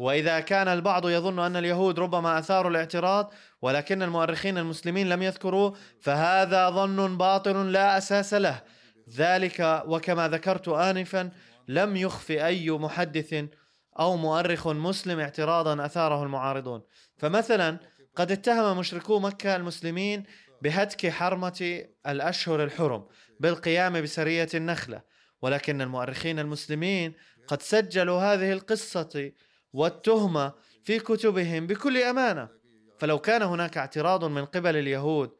وإذا 0.00 0.40
كان 0.40 0.68
البعض 0.68 1.08
يظن 1.08 1.38
أن 1.38 1.56
اليهود 1.56 1.98
ربما 1.98 2.38
أثاروا 2.38 2.70
الاعتراض 2.70 3.32
ولكن 3.62 4.02
المؤرخين 4.02 4.58
المسلمين 4.58 5.08
لم 5.08 5.22
يذكروا 5.22 5.72
فهذا 6.00 6.70
ظن 6.70 7.18
باطل 7.18 7.72
لا 7.72 7.98
أساس 7.98 8.34
له. 8.34 8.62
ذلك 9.16 9.82
وكما 9.86 10.28
ذكرت 10.28 10.68
انفا 10.68 11.30
لم 11.68 11.96
يخف 11.96 12.30
أي 12.30 12.70
محدث 12.70 13.44
أو 13.98 14.16
مؤرخ 14.16 14.68
مسلم 14.68 15.20
اعتراضا 15.20 15.86
أثاره 15.86 16.22
المعارضون. 16.22 16.82
فمثلا 17.16 17.78
قد 18.16 18.32
اتهم 18.32 18.78
مشركو 18.78 19.18
مكة 19.18 19.56
المسلمين 19.56 20.24
بهتك 20.62 21.08
حرمة 21.08 21.84
الأشهر 22.06 22.64
الحرم 22.64 23.06
بالقيام 23.40 24.02
بسرية 24.02 24.48
النخلة 24.54 25.02
ولكن 25.42 25.82
المؤرخين 25.82 26.38
المسلمين 26.38 27.14
قد 27.46 27.62
سجلوا 27.62 28.20
هذه 28.20 28.52
القصة 28.52 29.32
والتهمة 29.72 30.52
في 30.84 30.98
كتبهم 30.98 31.66
بكل 31.66 31.98
أمانة. 32.02 32.48
فلو 32.98 33.18
كان 33.18 33.42
هناك 33.42 33.76
اعتراض 33.76 34.24
من 34.24 34.44
قبل 34.44 34.76
اليهود 34.76 35.30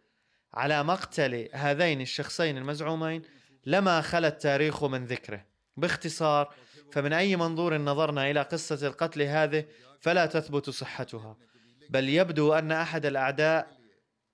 على 0.55 0.85
مقتل 0.85 1.49
هذين 1.53 2.01
الشخصين 2.01 2.59
المزعومين 2.59 3.23
لما 3.67 4.01
خلا 4.01 4.29
التاريخ 4.29 4.85
من 4.85 5.05
ذكره. 5.05 5.47
باختصار 5.77 6.55
فمن 6.93 7.13
أي 7.13 7.37
منظور 7.37 7.79
نظرنا 7.79 8.31
إلى 8.31 8.43
قصة 8.43 8.87
القتل 8.87 9.23
هذه 9.23 9.65
فلا 10.01 10.27
تثبت 10.27 10.71
صحتها. 10.71 11.37
بل 11.91 12.09
يبدو 12.09 12.53
أن 12.53 12.73
أحد 12.73 13.07
الأعداء 13.07 13.79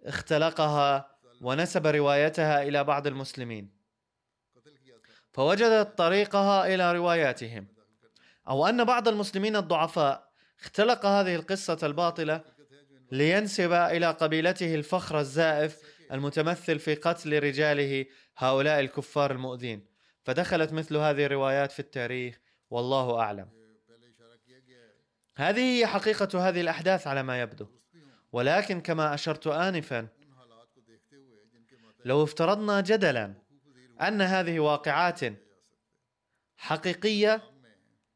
اختلقها 0.04 1.18
ونسب 1.42 1.87
روايتها 1.87 2.62
إلى 2.62 2.84
بعض 2.84 3.06
المسلمين. 3.06 3.78
فوجدت 5.32 5.98
طريقها 5.98 6.74
إلى 6.74 6.92
رواياتهم. 6.92 7.66
أو 8.48 8.66
أن 8.66 8.84
بعض 8.84 9.08
المسلمين 9.08 9.56
الضعفاء 9.56 10.28
اختلق 10.61 11.06
هذه 11.06 11.34
القصة 11.34 11.78
الباطلة 11.82 12.44
لينسب 13.12 13.72
إلى 13.72 14.11
قبيلته 14.11 14.74
الفخر 14.74 15.20
الزائف 15.20 15.78
المتمثل 16.12 16.78
في 16.78 16.94
قتل 16.94 17.42
رجاله 17.42 18.06
هؤلاء 18.37 18.80
الكفار 18.80 19.30
المؤذين. 19.30 19.87
فدخلت 20.22 20.72
مثل 20.72 20.96
هذه 20.96 21.26
الروايات 21.26 21.72
في 21.72 21.80
التاريخ 21.80 22.40
والله 22.70 23.20
أعلم. 23.20 23.57
هذه 25.38 25.79
هي 25.79 25.87
حقيقة 25.87 26.48
هذه 26.48 26.61
الأحداث 26.61 27.07
على 27.07 27.22
ما 27.22 27.40
يبدو. 27.40 27.66
ولكن 28.33 28.81
كما 28.81 29.14
أشرت 29.14 29.46
انفا 29.46 30.09
لو 32.05 32.24
افترضنا 32.24 32.81
جدلا 32.81 33.35
أن 34.01 34.22
هذه 34.22 34.61
واقعات 34.61 35.20
حقيقية 36.57 37.42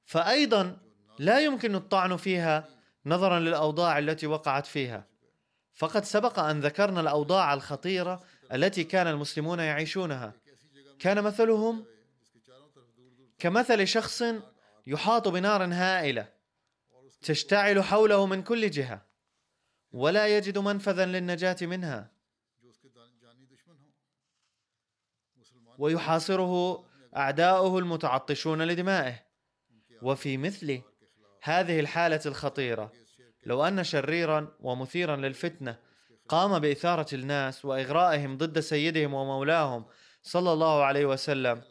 فايضا 0.04 0.76
لا 1.18 1.40
يمكن 1.40 1.74
الطعن 1.74 2.16
فيها 2.16 2.68
نظرا 3.06 3.38
للأوضاع 3.38 3.98
التي 3.98 4.26
وقعت 4.26 4.66
فيها. 4.66 5.06
فقد 5.74 6.04
سبق 6.04 6.38
أن 6.38 6.60
ذكرنا 6.60 7.00
الأوضاع 7.00 7.54
الخطيرة 7.54 8.24
التي 8.52 8.84
كان 8.84 9.06
المسلمون 9.06 9.58
يعيشونها. 9.58 10.32
كان 10.98 11.22
مثلهم 11.22 11.84
كمثل 13.38 13.86
شخص 13.86 14.24
يحاط 14.86 15.28
بنار 15.28 15.64
هائلة. 15.64 16.41
تشتعل 17.22 17.84
حوله 17.84 18.26
من 18.26 18.42
كل 18.42 18.70
جهة 18.70 19.06
ولا 19.92 20.36
يجد 20.36 20.58
منفذا 20.58 21.06
للنجاة 21.06 21.56
منها. 21.62 22.12
ويحاصره 25.78 26.84
أعداؤه 27.16 27.78
المتعطشون 27.78 28.62
لدمائه. 28.62 29.32
وفي 30.02 30.36
مثل 30.36 30.82
هذه 31.42 31.80
الحالة 31.80 32.20
الخطيرة 32.26 32.92
لو 33.46 33.64
أن 33.64 33.84
شريرا 33.84 34.56
ومثيرا 34.60 35.16
للفتنة 35.16 35.78
قام 36.28 36.58
بإثارة 36.58 37.14
الناس 37.14 37.64
وإغرائهم 37.64 38.36
ضد 38.36 38.60
سيدهم 38.60 39.14
ومولاهم 39.14 39.84
صلى 40.22 40.52
الله 40.52 40.84
عليه 40.84 41.06
وسلم 41.06 41.62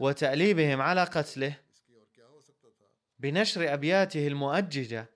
وتأليبهم 0.00 0.80
على 0.80 1.04
قتله 1.04 1.56
بنشر 3.26 3.72
أبياته 3.72 4.26
المؤججة 4.26 5.10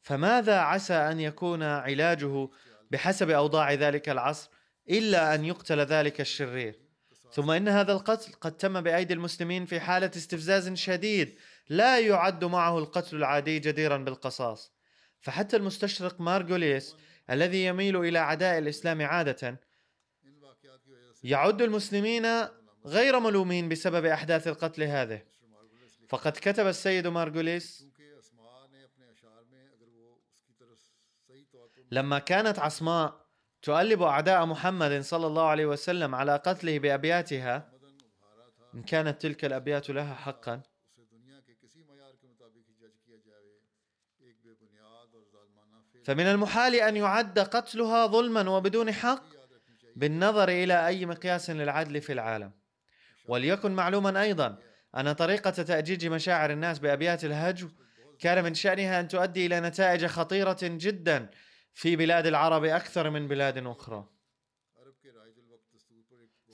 فماذا 0.00 0.58
عسى 0.58 0.94
أن 0.94 1.20
يكون 1.20 1.62
علاجه 1.62 2.48
بحسب 2.90 3.30
أوضاع 3.30 3.72
ذلك 3.72 4.08
العصر 4.08 4.50
إلا 4.90 5.34
أن 5.34 5.44
يقتل 5.44 5.80
ذلك 5.80 6.20
الشرير؟ 6.20 6.80
ثم 7.32 7.50
إن 7.50 7.68
هذا 7.68 7.92
القتل 7.92 8.32
قد 8.32 8.56
تم 8.56 8.80
بأيدي 8.80 9.14
المسلمين 9.14 9.64
في 9.64 9.80
حالة 9.80 10.10
استفزاز 10.16 10.72
شديد 10.72 11.38
لا 11.68 11.98
يعد 11.98 12.44
معه 12.44 12.78
القتل 12.78 13.16
العادي 13.16 13.58
جديرا 13.58 13.96
بالقصاص. 13.96 14.72
فحتى 15.20 15.56
المستشرق 15.56 16.20
مارغوليس 16.20 16.96
الذي 17.30 17.64
يميل 17.64 17.96
إلى 17.96 18.18
عداء 18.18 18.58
الإسلام 18.58 19.02
عادة 19.02 19.60
يعد 21.24 21.62
المسلمين 21.62 22.26
غير 22.86 23.20
ملومين 23.20 23.68
بسبب 23.68 24.04
أحداث 24.04 24.48
القتل 24.48 24.82
هذه. 24.82 25.22
فقد 26.12 26.32
كتب 26.32 26.66
السيد 26.66 27.06
مارغوليس. 27.06 27.86
لما 31.90 32.18
كانت 32.18 32.58
عصماء 32.58 33.26
تؤلب 33.62 34.02
أعداء 34.02 34.46
محمد 34.46 35.00
صلى 35.00 35.26
الله 35.26 35.46
عليه 35.48 35.66
وسلم 35.66 36.14
على 36.14 36.36
قتله 36.36 36.78
بأبياتها 36.78 37.72
إن 38.74 38.82
كانت 38.82 39.22
تلك 39.22 39.44
الأبيات 39.44 39.90
لها 39.90 40.14
حقا 40.14 40.62
فمن 46.04 46.26
المحال 46.26 46.74
أن 46.74 46.96
يعد 46.96 47.38
قتلها 47.38 48.06
ظلما 48.06 48.50
وبدون 48.50 48.92
حق 48.92 49.24
بالنظر 49.96 50.48
إلى 50.48 50.86
أي 50.86 51.06
مقياس 51.06 51.50
للعدل 51.50 52.00
في 52.00 52.12
العالم. 52.12 52.52
وليكن 53.28 53.72
معلوما 53.72 54.22
أيضا 54.22 54.71
أن 54.96 55.12
طريقة 55.12 55.50
تأجيج 55.50 56.06
مشاعر 56.06 56.50
الناس 56.50 56.78
بأبيات 56.78 57.24
الهجو 57.24 57.68
كان 58.18 58.44
من 58.44 58.54
شأنها 58.54 59.00
أن 59.00 59.08
تؤدي 59.08 59.46
إلى 59.46 59.60
نتائج 59.60 60.06
خطيرة 60.06 60.58
جدا 60.62 61.30
في 61.74 61.96
بلاد 61.96 62.26
العرب 62.26 62.64
أكثر 62.64 63.10
من 63.10 63.28
بلاد 63.28 63.66
أخرى. 63.66 64.08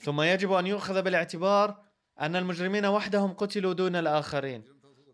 ثم 0.01 0.21
يجب 0.21 0.51
أن 0.51 0.67
يؤخذ 0.67 1.01
بالاعتبار 1.01 1.83
أن 2.19 2.35
المجرمين 2.35 2.85
وحدهم 2.85 3.33
قتلوا 3.33 3.73
دون 3.73 3.95
الآخرين 3.95 4.63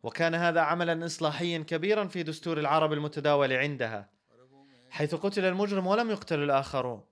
وكان 0.03 0.35
هذا 0.35 0.61
عملا 0.61 1.05
اصلاحيا 1.05 1.59
كبيرا 1.59 2.07
في 2.07 2.23
دستور 2.23 2.59
العرب 2.59 2.93
المتداول 2.93 3.53
عندها 3.53 4.09
حيث 4.89 5.15
قتل 5.15 5.45
المجرم 5.45 5.87
ولم 5.87 6.11
يقتل 6.11 6.43
الآخرون. 6.43 7.05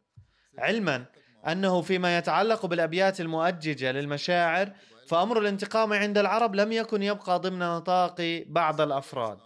علما 0.58 1.06
أنه 1.47 1.82
فيما 1.82 2.17
يتعلق 2.17 2.65
بالأبيات 2.65 3.21
المؤججة 3.21 3.91
للمشاعر 3.91 4.73
فأمر 5.13 5.39
الانتقام 5.39 5.93
عند 5.93 6.17
العرب 6.17 6.56
لم 6.56 6.71
يكن 6.71 7.04
يبقى 7.04 7.39
ضمن 7.39 7.60
نطاق 7.60 8.43
بعض 8.47 8.82
الأفراد 8.82 9.38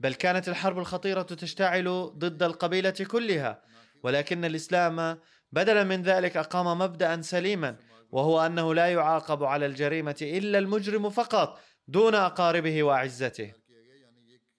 بل 0.00 0.14
كانت 0.14 0.48
الحرب 0.48 0.78
الخطيرة 0.78 1.22
تشتعل 1.22 2.10
ضد 2.18 2.42
القبيلة 2.42 2.90
كلها 2.90 3.62
ولكن 4.02 4.44
الإسلام 4.44 5.18
بدلا 5.52 5.84
من 5.84 6.02
ذلك 6.02 6.36
أقام 6.36 6.78
مبدأ 6.78 7.22
سليما 7.22 7.76
وهو 8.10 8.46
أنه 8.46 8.74
لا 8.74 8.92
يعاقب 8.92 9.44
على 9.44 9.66
الجريمة 9.66 10.16
إلا 10.22 10.58
المجرم 10.58 11.10
فقط 11.10 11.60
دون 11.88 12.14
أقاربه 12.14 12.82
وأعزته. 12.82 13.52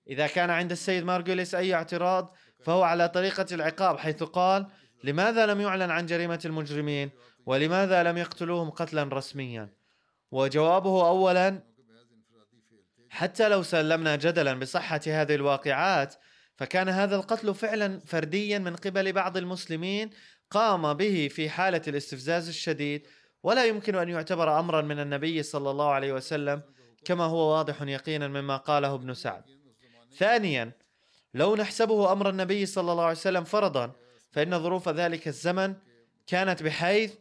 إذا 0.10 0.28
كان 0.28 0.50
عند 0.50 0.72
السيد 0.72 1.04
مارغوليس 1.04 1.56
أي 1.56 1.74
اعتراض 1.74 2.36
فهو 2.64 2.84
على 2.84 3.10
طريقة 3.10 3.46
العقاب 3.52 3.98
حيث 3.98 4.24
قال 4.24 4.68
لماذا 5.04 5.46
لم 5.46 5.62
يعلن 5.62 5.92
عن 5.92 6.06
جريمة 6.06 6.40
المجرمين؟ 6.46 7.10
ولماذا 7.46 8.04
لم 8.04 8.18
يقتلوهم 8.18 8.70
قتلا 8.70 9.04
رسميا؟ 9.04 9.83
وجوابه 10.34 11.08
أولا 11.08 11.60
حتى 13.10 13.50
لو 13.50 13.64
سلمنا 13.64 14.16
جدلا 14.16 14.60
بصحة 14.60 15.02
هذه 15.08 15.36
الواقعات 15.36 16.16
فكان 16.56 16.90
هذا 16.90 17.16
القتل 17.16 17.56
فعلا 17.56 18.00
فرديا 18.06 18.60
من 18.60 18.76
قبل 18.76 19.14
بعض 19.14 19.38
المسلمين 19.38 20.10
قام 20.50 20.94
به 20.94 21.28
في 21.32 21.50
حالة 21.50 21.82
الاستفزاز 21.88 22.48
الشديد. 22.48 23.08
ولا 23.44 23.66
يمكن 23.66 23.96
أن 23.96 24.10
يعتبر 24.10 24.60
أمرا 24.60 24.82
من 24.82 25.00
النبي 25.00 25.44
صلى 25.44 25.72
الله 25.72 25.90
عليه 25.90 26.14
وسلم 26.14 26.62
كما 27.06 27.24
هو 27.24 27.58
واضح 27.58 27.82
يقينا 27.82 28.28
مما 28.28 28.58
قاله 28.58 28.96
ابن 28.96 29.14
سعد. 29.14 29.44
ثانيا 30.18 30.72
لو 31.34 31.56
نحسبه 31.56 32.12
أمر 32.12 32.30
النبي 32.30 32.66
صلى 32.66 32.92
الله 32.92 33.04
عليه 33.04 33.18
وسلم 33.18 33.44
فرضا 33.44 33.92
فإن 34.32 34.60
ظروف 34.60 34.90
ذلك 34.90 35.28
الزمن 35.28 35.76
كانت 36.28 36.64
بحيث 36.64 37.14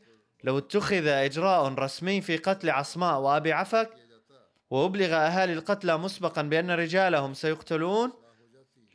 لو 0.44 0.58
اتخذ 0.58 1.06
إجراء 1.06 1.68
رسمي 1.74 2.20
في 2.20 2.36
قتل 2.36 2.70
عصماء 2.70 3.20
وأبي 3.20 3.52
عفك 3.52 3.90
وأبلغ 4.70 5.14
أهالي 5.14 5.52
القتلى 5.52 5.98
مسبقا 5.98 6.42
بأن 6.42 6.70
رجالهم 6.70 7.34
سيقتلون 7.34 8.12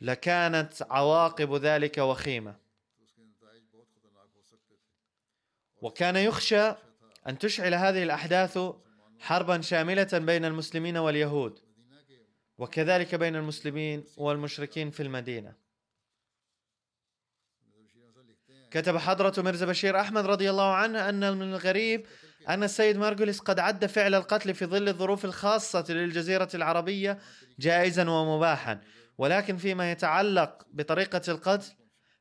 لكانت 0.00 0.72
عواقب 0.90 1.54
ذلك 1.54 1.98
وخيمة. 1.98 2.56
وكان 5.82 6.16
يخشى 6.16 6.74
أن 7.28 7.38
تشعل 7.38 7.74
هذه 7.74 8.02
الأحداث 8.02 8.58
حربا 9.18 9.60
شاملة 9.60 10.08
بين 10.12 10.44
المسلمين 10.44 10.96
واليهود 10.96 11.58
وكذلك 12.58 13.14
بين 13.14 13.36
المسلمين 13.36 14.04
والمشركين 14.16 14.90
في 14.90 15.02
المدينة. 15.02 15.67
كتب 18.70 18.96
حضرة 18.96 19.42
مرزا 19.42 19.66
بشير 19.66 20.00
أحمد 20.00 20.26
رضي 20.26 20.50
الله 20.50 20.74
عنه 20.74 21.08
أن 21.08 21.36
من 21.36 21.42
الغريب 21.42 22.06
أن 22.48 22.62
السيد 22.62 22.96
مارغوليس 22.96 23.40
قد 23.40 23.58
عد 23.58 23.86
فعل 23.86 24.14
القتل 24.14 24.54
في 24.54 24.66
ظل 24.66 24.88
الظروف 24.88 25.24
الخاصة 25.24 25.84
للجزيرة 25.88 26.48
العربية 26.54 27.18
جائزا 27.58 28.10
ومباحا. 28.10 28.80
ولكن 29.18 29.56
فيما 29.56 29.92
يتعلق 29.92 30.66
بطريقة 30.72 31.22
القتل 31.28 31.72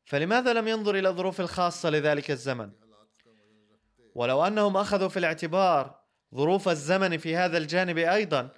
فلماذا 0.06 0.54
لم 0.54 0.68
ينظر 0.68 0.96
إلى 0.96 1.10
الظروف 1.10 1.42
الخاصة 1.42 1.90
لذلك 1.90 2.32
الزمن؟ 2.32 2.72
ولو 4.16 4.46
أنهم 4.46 4.78
أخذوا 4.78 5.10
في 5.10 5.20
الاعتبار 5.20 6.00
ظروف 6.36 6.70
الزمن 6.70 7.18
في 7.18 7.36
هذا 7.36 7.58
الجانب 7.58 7.98
أيضا 7.98 8.50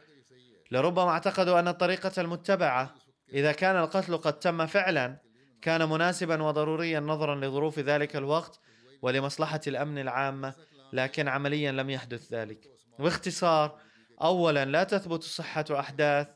لربما 0.71 1.09
اعتقدوا 1.09 1.59
أن 1.59 1.67
الطريقة 1.67 2.11
المتبعة 2.17 2.95
إذا 3.33 3.51
كان 3.51 3.75
القتل 3.75 4.17
قد 4.17 4.39
تم 4.39 4.65
فعلا 4.65 5.28
كان 5.61 5.89
مناسبا 5.89 6.43
وضروريا 6.43 6.99
نظرا 6.99 7.35
لظروف 7.35 7.79
ذلك 7.79 8.15
الوقت 8.15 8.59
ولمصلحة 9.01 9.61
الأمن 9.67 9.97
العامة 9.97 10.55
لكن 10.93 11.27
عمليا 11.27 11.71
لم 11.71 11.89
يحدث 11.89 12.33
ذلك. 12.33 12.69
باختصار 12.99 13.79
أولا 14.21 14.65
لا 14.65 14.83
تثبت 14.83 15.23
صحة 15.23 15.65
أحداث 15.71 16.27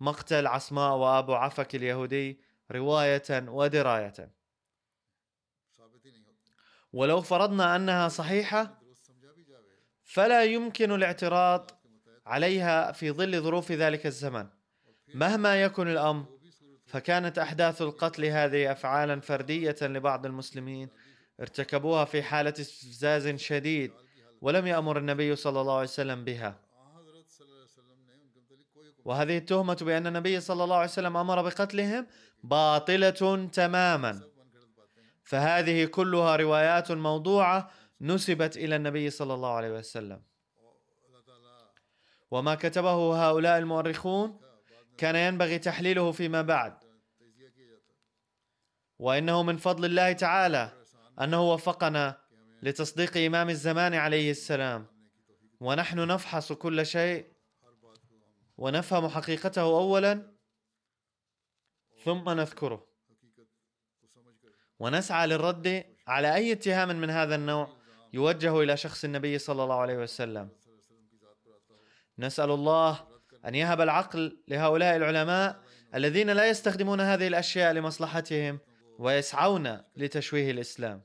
مقتل 0.00 0.46
عصماء 0.46 0.96
وأبو 0.96 1.34
عفك 1.34 1.74
اليهودي 1.74 2.40
رواية 2.70 3.48
ودراية. 3.48 4.32
ولو 6.92 7.20
فرضنا 7.22 7.76
أنها 7.76 8.08
صحيحة 8.08 8.82
فلا 10.04 10.44
يمكن 10.44 10.92
الاعتراض 10.92 11.70
عليها 12.26 12.92
في 12.92 13.10
ظل 13.10 13.40
ظروف 13.40 13.72
ذلك 13.72 14.06
الزمن. 14.06 14.48
مهما 15.14 15.62
يكن 15.62 15.88
الأمر 15.88 16.37
فكانت 16.88 17.38
أحداث 17.38 17.82
القتل 17.82 18.24
هذه 18.24 18.72
افعالا 18.72 19.20
فردية 19.20 19.76
لبعض 19.82 20.26
المسلمين. 20.26 20.88
ارتكبوها 21.40 22.04
في 22.04 22.22
حالة 22.22 22.50
استفزاز 22.50 23.28
شديد 23.28 23.92
ولم 24.40 24.66
يأمر 24.66 24.98
النبي 24.98 25.36
صلى 25.36 25.60
الله 25.60 25.74
عليه 25.74 25.88
وسلم 25.88 26.24
بها. 26.24 26.60
وهذه 29.04 29.38
التهمة 29.38 29.74
بأن 29.74 30.06
النبي 30.06 30.40
صلى 30.40 30.64
الله 30.64 30.76
عليه 30.76 30.88
وسلم 30.88 31.16
أمر 31.16 31.42
بقتلهم 31.42 32.06
باطلة 32.42 33.48
تماما. 33.52 34.20
فهذه 35.22 35.84
كلها 35.84 36.36
روايات 36.36 36.92
موضوعة 36.92 37.70
نسبت 38.00 38.56
إلى 38.56 38.76
النبي 38.76 39.10
صلى 39.10 39.34
الله 39.34 39.52
عليه 39.52 39.70
وسلم. 39.70 40.22
وما 42.30 42.54
كتبه 42.54 43.28
هؤلاء 43.28 43.58
المؤرخون 43.58 44.40
كان 44.98 45.16
ينبغي 45.16 45.58
تحليله 45.58 46.12
فيما 46.12 46.42
بعد. 46.42 46.78
وإنه 48.98 49.42
من 49.42 49.56
فضل 49.56 49.84
الله 49.84 50.12
تعالى 50.12 50.72
أنه 51.20 51.52
وفقنا 51.52 52.20
لتصديق 52.62 53.16
إمام 53.16 53.50
الزمان 53.50 53.94
عليه 53.94 54.30
السلام. 54.30 54.86
ونحن 55.60 56.06
نفحص 56.06 56.52
كل 56.52 56.86
شيء 56.86 57.32
ونفهم 58.56 59.08
حقيقته 59.08 59.62
اولا 59.62 60.32
ثم 62.04 62.30
نذكره. 62.30 62.88
ونسعى 64.78 65.26
للرد 65.26 65.96
على 66.06 66.34
أي 66.34 66.52
اتهام 66.52 66.88
من 66.88 67.10
هذا 67.10 67.34
النوع 67.34 67.78
يوجه 68.12 68.60
إلى 68.60 68.76
شخص 68.76 69.04
النبي 69.04 69.38
صلى 69.38 69.62
الله 69.62 69.80
عليه 69.80 69.98
وسلم. 69.98 70.48
نسأل 72.18 72.50
الله 72.50 73.07
أن 73.46 73.54
يهب 73.54 73.80
العقل 73.80 74.38
لهؤلاء 74.48 74.96
العلماء 74.96 75.60
الذين 75.94 76.30
لا 76.30 76.48
يستخدمون 76.48 77.00
هذه 77.00 77.26
الأشياء 77.26 77.72
لمصلحتهم 77.72 78.58
ويسعون 78.98 79.80
لتشويه 79.96 80.50
الإسلام. 80.50 81.02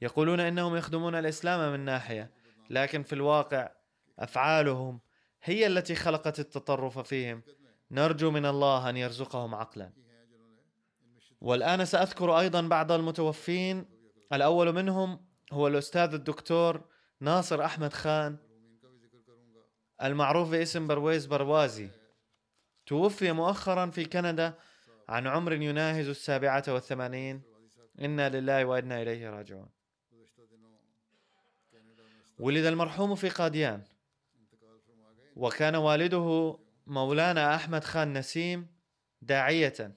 يقولون 0.00 0.40
إنهم 0.40 0.76
يخدمون 0.76 1.14
الإسلام 1.14 1.72
من 1.72 1.80
ناحية 1.80 2.30
لكن 2.70 3.02
في 3.02 3.12
الواقع 3.12 3.70
أفعالهم 4.18 5.00
هي 5.42 5.66
التي 5.66 5.94
خلقت 5.94 6.40
التطرف 6.40 6.98
فيهم. 6.98 7.42
نرجو 7.90 8.30
من 8.30 8.46
الله 8.46 8.90
أن 8.90 8.96
يرزقهم 8.96 9.54
عقلا. 9.54 9.92
والآن 11.40 11.84
سأذكر 11.84 12.38
أيضا 12.38 12.60
بعض 12.60 12.92
المتوفين. 12.92 13.84
الأول 14.32 14.72
منهم 14.72 15.26
هو 15.52 15.68
الأستاذ 15.68 16.14
الدكتور 16.14 16.84
ناصر 17.20 17.64
أحمد 17.64 17.92
خان. 17.92 18.36
المعروف 20.02 20.50
باسم 20.50 20.86
برويز 20.86 21.26
بروازي 21.26 21.88
توفي 22.86 23.32
مؤخرا 23.32 23.90
في 23.90 24.04
كندا 24.04 24.54
عن 25.08 25.26
عمر 25.26 25.52
يناهز 25.52 26.08
السابعة 26.08 26.64
والثمانين. 26.68 27.42
إنا 28.00 28.28
لله 28.28 28.64
وإنا 28.64 29.02
إليه 29.02 29.30
راجعون. 29.30 29.68
ولد 32.38 32.64
المرحوم 32.64 33.14
في 33.14 33.28
قاديان. 33.28 33.82
وكان 35.36 35.74
والده 35.74 36.58
مولانا 36.86 37.54
أحمد 37.54 37.84
خان 37.84 38.18
نسيم 38.18 38.66
داعية. 39.22 39.94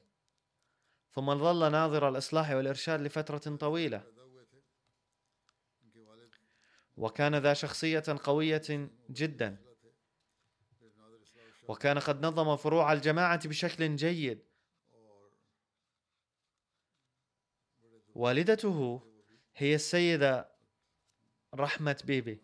ثم 1.11 1.35
ظل 1.35 1.71
ناظر 1.71 2.09
الإصلاح 2.09 2.51
والإرشاد 2.51 3.01
لفترة 3.01 3.55
طويلة. 3.55 4.03
وكان 6.97 7.35
ذا 7.35 7.53
شخصية 7.53 8.03
قوية 8.23 8.89
جدا. 9.09 9.64
وكان 11.67 11.99
قد 11.99 12.25
نظم 12.25 12.55
فروع 12.55 12.93
الجماعة 12.93 13.47
بشكل 13.47 13.95
جيد. 13.95 14.39
والدته 18.15 19.01
هي 19.55 19.75
السيدة 19.75 20.49
رحمة 21.55 22.03
بيبي. 22.05 22.41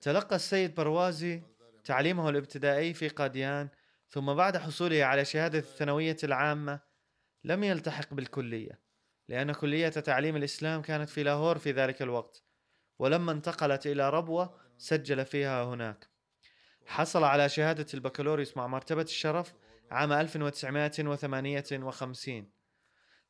تلقى 0.00 0.36
السيد 0.36 0.74
بروازي 0.74 1.42
تعليمه 1.84 2.28
الابتدائي 2.28 2.94
في 2.94 3.08
قاديان 3.08 3.68
ثم 4.10 4.34
بعد 4.34 4.56
حصوله 4.56 5.04
على 5.04 5.24
شهادة 5.24 5.58
الثانوية 5.58 6.16
العامة 6.24 6.80
لم 7.44 7.64
يلتحق 7.64 8.14
بالكلية 8.14 8.80
لأن 9.28 9.52
كلية 9.52 9.88
تعليم 9.88 10.36
الإسلام 10.36 10.82
كانت 10.82 11.08
في 11.08 11.22
لاهور 11.22 11.58
في 11.58 11.72
ذلك 11.72 12.02
الوقت 12.02 12.42
ولما 12.98 13.32
انتقلت 13.32 13.86
إلى 13.86 14.10
ربوة 14.10 14.60
سجل 14.78 15.24
فيها 15.24 15.64
هناك. 15.64 16.08
حصل 16.88 17.24
على 17.24 17.48
شهادة 17.48 17.86
البكالوريوس 17.94 18.56
مع 18.56 18.66
مرتبة 18.66 19.02
الشرف 19.02 19.54
عام 19.90 20.12
1958 20.12 22.50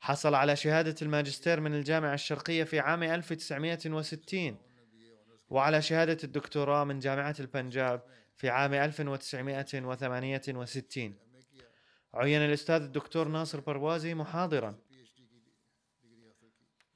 حصل 0.01 0.35
على 0.35 0.57
شهادة 0.57 0.95
الماجستير 1.03 1.61
من 1.61 1.75
الجامعة 1.75 2.15
الشرقية 2.15 2.65
في 2.65 2.81
عام 2.81 3.03
1960 3.03 4.57
وعلى 5.51 5.83
شهادة 5.83 6.19
الدكتوراه 6.25 6.85
من 6.85 6.99
جامعة 6.99 7.37
البنجاب 7.41 8.03
في 8.37 8.49
عام 8.49 8.75
1968 8.75 11.15
عين 12.15 12.43
الأستاذ 12.43 12.83
الدكتور 12.83 13.29
ناصر 13.29 13.61
بروازي 13.61 14.15
محاضرا. 14.15 14.79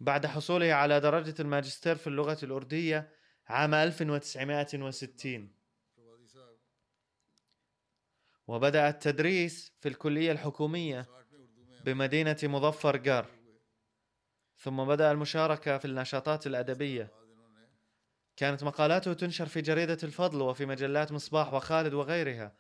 بعد 0.01 0.27
حصوله 0.27 0.73
على 0.73 1.01
درجة 1.01 1.35
الماجستير 1.41 1.97
في 1.97 2.07
اللغة 2.07 2.39
الأردية 2.43 3.09
عام 3.49 3.75
1960 3.75 5.62
وبدأ 8.53 8.89
التدريس 8.89 9.73
في 9.81 9.89
الكلية 9.89 10.33
الحكومية 10.33 11.07
بمدينة 11.85 12.37
مظفر 12.43 12.97
قار 12.97 13.27
ثم 14.59 14.85
بدأ 14.85 15.13
المشاركة 15.13 15.79
في 15.79 15.85
النشاطات 15.85 16.47
الأدبية. 16.47 17.11
كانت 18.37 18.65
مقالاته 18.65 19.13
تنشر 19.13 19.47
في 19.47 19.61
جريدة 19.61 19.99
الفضل 20.03 20.43
وفي 20.43 20.67
مجلات 20.67 21.13
مصباح 21.13 21.55
وخالد 21.55 21.95
وغيرها 21.95 22.55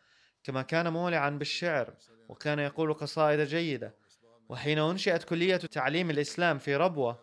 كما 0.44 0.62
كان 0.62 0.92
مولعا 0.92 1.31
بالشعر 1.31 1.94
وكان 2.28 2.59
يقول 2.59 2.94
قصائد 2.94 3.40
جيدة. 3.40 3.94
وحين 4.48 4.78
أنشئت 4.78 5.22
كلية 5.22 5.57
تعليم 5.57 6.11
الإسلام 6.11 6.59
في 6.59 6.76
ربوة 6.76 7.20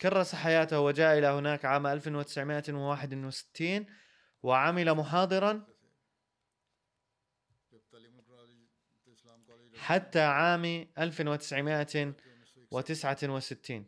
كرس 0.00 0.34
حياته 0.34 0.80
وجاء 0.80 1.18
إلى 1.18 1.26
هناك 1.26 1.64
عام 1.64 1.86
1961 1.86 3.86
وعمل 4.42 4.94
محاضرا 4.94 5.62
حتى 9.90 10.20
عام 10.20 10.86
1969 10.98 13.84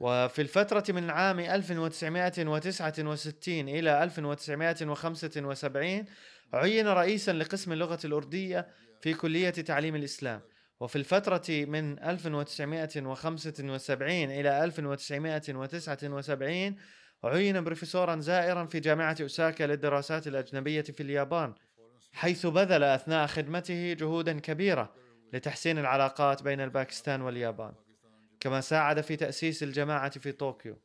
وفي 0.00 0.42
الفترة 0.42 0.84
من 0.88 1.10
عام 1.10 1.40
1969 1.40 3.68
إلى 3.68 4.04
1975 4.04 6.04
عين 6.54 6.88
رئيسا 6.88 7.32
لقسم 7.32 7.72
اللغة 7.72 7.98
الأردية 8.04 8.68
في 9.00 9.14
كلية 9.14 9.50
تعليم 9.50 9.96
الإسلام. 9.96 10.40
وفي 10.80 10.96
الفترة 10.96 11.42
من 11.48 12.02
1975 12.02 14.10
إلى 14.10 14.64
1979 14.64 16.76
عين 17.24 17.64
بروفيسورا 17.64 18.20
زائرا 18.20 18.66
في 18.66 18.80
جامعة 18.80 19.16
أوساكا 19.20 19.64
للدراسات 19.64 20.26
الأجنبية 20.26 20.82
في 20.82 21.02
اليابان. 21.02 21.54
حيث 22.14 22.46
بذل 22.46 22.84
أثناء 22.84 23.26
خدمته 23.26 23.92
جهودا 23.92 24.40
كبيرة 24.40 24.94
لتحسين 25.32 25.78
العلاقات 25.78 26.42
بين 26.42 26.60
الباكستان 26.60 27.22
واليابان 27.22 27.72
كما 28.40 28.60
ساعد 28.60 29.00
في 29.00 29.16
تأسيس 29.16 29.62
الجماعة 29.62 30.10
في 30.10 30.32
طوكيو. 30.32 30.78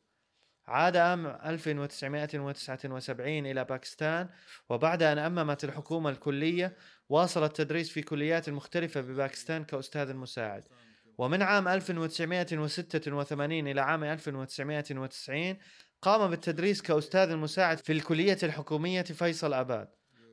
عاد 0.66 0.96
عام 0.96 1.26
1979 1.26 3.46
إلى 3.46 3.64
باكستان 3.64 4.28
وبعد 4.68 5.02
أن 5.02 5.18
أممت 5.18 5.64
الحكومة 5.64 6.10
الكلية 6.10 6.76
واصل 7.08 7.44
التدريس 7.44 7.90
في 7.90 8.02
كليات 8.02 8.50
مختلفة 8.50 9.00
بباكستان 9.00 9.64
كأستاذ 9.64 10.14
مساعد. 10.14 10.68
ومن 11.18 11.42
عام 11.42 11.68
1986 11.68 13.68
إلى 13.68 13.80
عام 13.80 14.04
1990 14.04 15.56
قام 16.02 16.30
بالتدريس 16.30 16.82
كأستاذ 16.82 17.36
مساعد 17.36 17.78
في 17.78 17.92
الكلية 17.92 18.38
الحكومية 18.42 19.02
فيصل 19.02 19.54
أباد. 19.54 19.88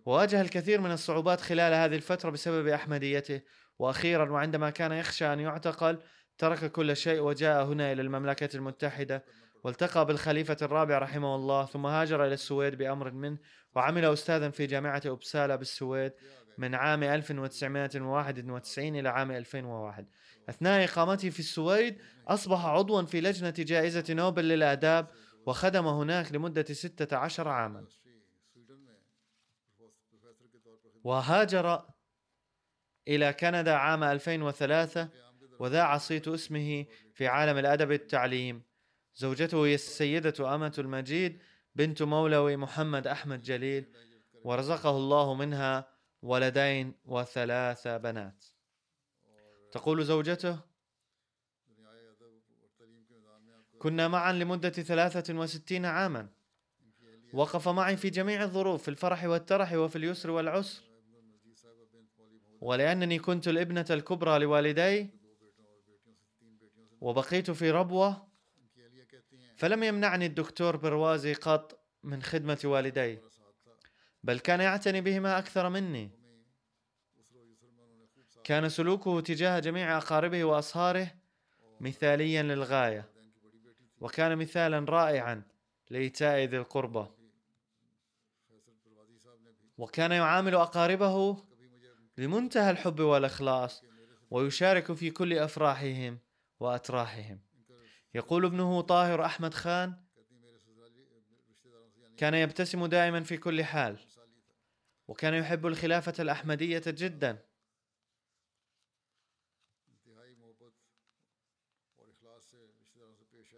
وواجه 0.08 0.42
الكثير 0.42 0.82
من 0.82 0.92
الصعوبات 0.92 1.42
خلال 1.42 1.74
هذه 1.74 1.96
الفترة 1.96 2.30
بسبب 2.30 2.68
أحمديته 2.68 3.42
وأخيرا 3.80 4.32
وعندما 4.32 4.70
كان 4.70 4.92
يخشى 4.92 5.34
أن 5.34 5.40
يعتقل 5.40 6.00
ترك 6.38 6.72
كل 6.72 6.96
شيء 6.96 7.20
وجاء 7.20 7.66
هنا 7.66 7.92
إلى 7.92 8.02
المملكة 8.02 8.50
المتحدة 8.56 9.24
والتقى 9.64 10.06
بالخليفة 10.06 10.58
الرابع 10.62 10.98
رحمه 10.98 11.36
الله 11.36 11.66
ثم 11.66 11.86
هاجر 11.86 12.26
إلى 12.26 12.34
السويد 12.34 12.76
بأمر 12.76 13.12
منه 13.12 13.38
وعمل 13.76 14.06
أستاذا 14.06 14.50
في 14.50 14.66
جامعة 14.66 15.02
أوبسالا 15.08 15.56
بالسويد 15.56 16.12
من 16.58 16.76
عام 16.76 17.04
1991 17.04 18.96
إلى 18.96 19.10
عام 19.10 19.32
2001 19.32 20.06
أثناء 20.50 20.84
إقامته 20.84 21.30
في 21.30 21.40
السويد 21.40 21.98
أصبح 22.28 22.66
عضوا 22.66 23.02
في 23.02 23.22
لجنة 23.22 23.54
جائزة 23.58 24.06
نوبل 24.10 24.44
للآداب 24.44 25.08
وخدم 25.46 25.88
هناك 25.88 26.32
لمدة 26.32 26.66
16 26.74 27.48
عاما. 27.48 28.07
وهاجر 31.08 31.86
إلى 33.08 33.34
كندا 33.34 33.74
عام 33.74 34.04
2003 34.04 35.10
وذاع 35.60 35.98
صيت 35.98 36.28
اسمه 36.28 36.86
في 37.14 37.28
عالم 37.28 37.58
الأدب 37.58 37.92
التعليم. 37.92 38.64
زوجته 39.16 39.66
هي 39.66 39.74
السيدة 39.76 40.56
أمة 40.56 40.74
المجيد 40.78 41.42
بنت 41.76 42.02
مولوي 42.02 42.58
محمد 42.58 43.08
أحمد 43.08 43.42
جليل 43.42 43.94
ورزقه 44.44 44.90
الله 44.90 45.34
منها 45.34 45.88
ولدين 46.22 46.94
وثلاث 47.06 47.88
بنات. 47.88 48.46
تقول 49.72 50.06
زوجته 50.06 50.60
كنا 53.80 54.08
معا 54.08 54.34
لمدة 54.34 54.70
ثلاثة 54.70 55.34
وستين 55.34 55.86
عاما. 55.86 56.30
وقف 57.34 57.68
معي 57.68 57.98
في 57.98 58.10
جميع 58.10 58.44
الظروف 58.44 58.82
في 58.84 58.88
الفرح 58.88 59.24
والترح 59.24 59.74
وفي 59.74 59.96
اليسر 59.96 60.30
والعسر. 60.32 60.87
ولأنني 62.62 63.20
كنت 63.20 63.48
الابنة 63.48 63.86
الكبرى 63.90 64.40
لوالدي 64.40 65.10
وبقيت 67.02 67.52
في 67.52 67.72
ربوة 67.72 68.28
فلم 69.58 69.84
يمنعني 69.84 70.26
الدكتور 70.26 70.78
بروازي 70.78 71.34
قط 71.34 71.80
من 72.04 72.24
خدمة 72.24 72.60
والدي 72.64 73.20
بل 74.24 74.40
كان 74.40 74.60
يعتني 74.60 75.02
بهما 75.02 75.38
أكثر 75.38 75.70
مني. 75.70 76.12
كان 78.44 78.70
سلوكه 78.70 79.22
تجاه 79.22 79.60
جميع 79.60 79.98
أقاربه 79.98 80.44
وأصهاره 80.44 81.12
مثاليا 81.80 82.44
للغاية 82.44 83.10
وكان 84.02 84.38
مثالا 84.38 84.86
رائعا 84.90 85.44
لإيتاء 85.90 86.40
ذي 86.40 86.58
القربى. 86.58 87.08
وكان 89.78 90.12
يعامل 90.12 90.56
أقاربه 90.56 91.47
بمنتهى 92.18 92.72
الحب 92.72 93.00
والإخلاص 93.00 93.84
ويشارك 94.32 94.94
في 94.94 95.12
كل 95.12 95.34
أفراحهم 95.34 96.20
وأتراحهم. 96.60 97.40
يقول 98.14 98.46
ابنه 98.46 98.82
طاهر 98.82 99.26
أحمد 99.26 99.54
خان 99.54 100.04
كان 102.18 102.34
يبتسم 102.34 102.86
دائما 102.86 103.24
في 103.24 103.38
كل 103.38 103.64
حال 103.64 103.98
وكان 105.08 105.34
يحب 105.34 105.66
الخلافة 105.68 106.14
الأحمدية 106.20 106.84
جدا. 106.88 107.44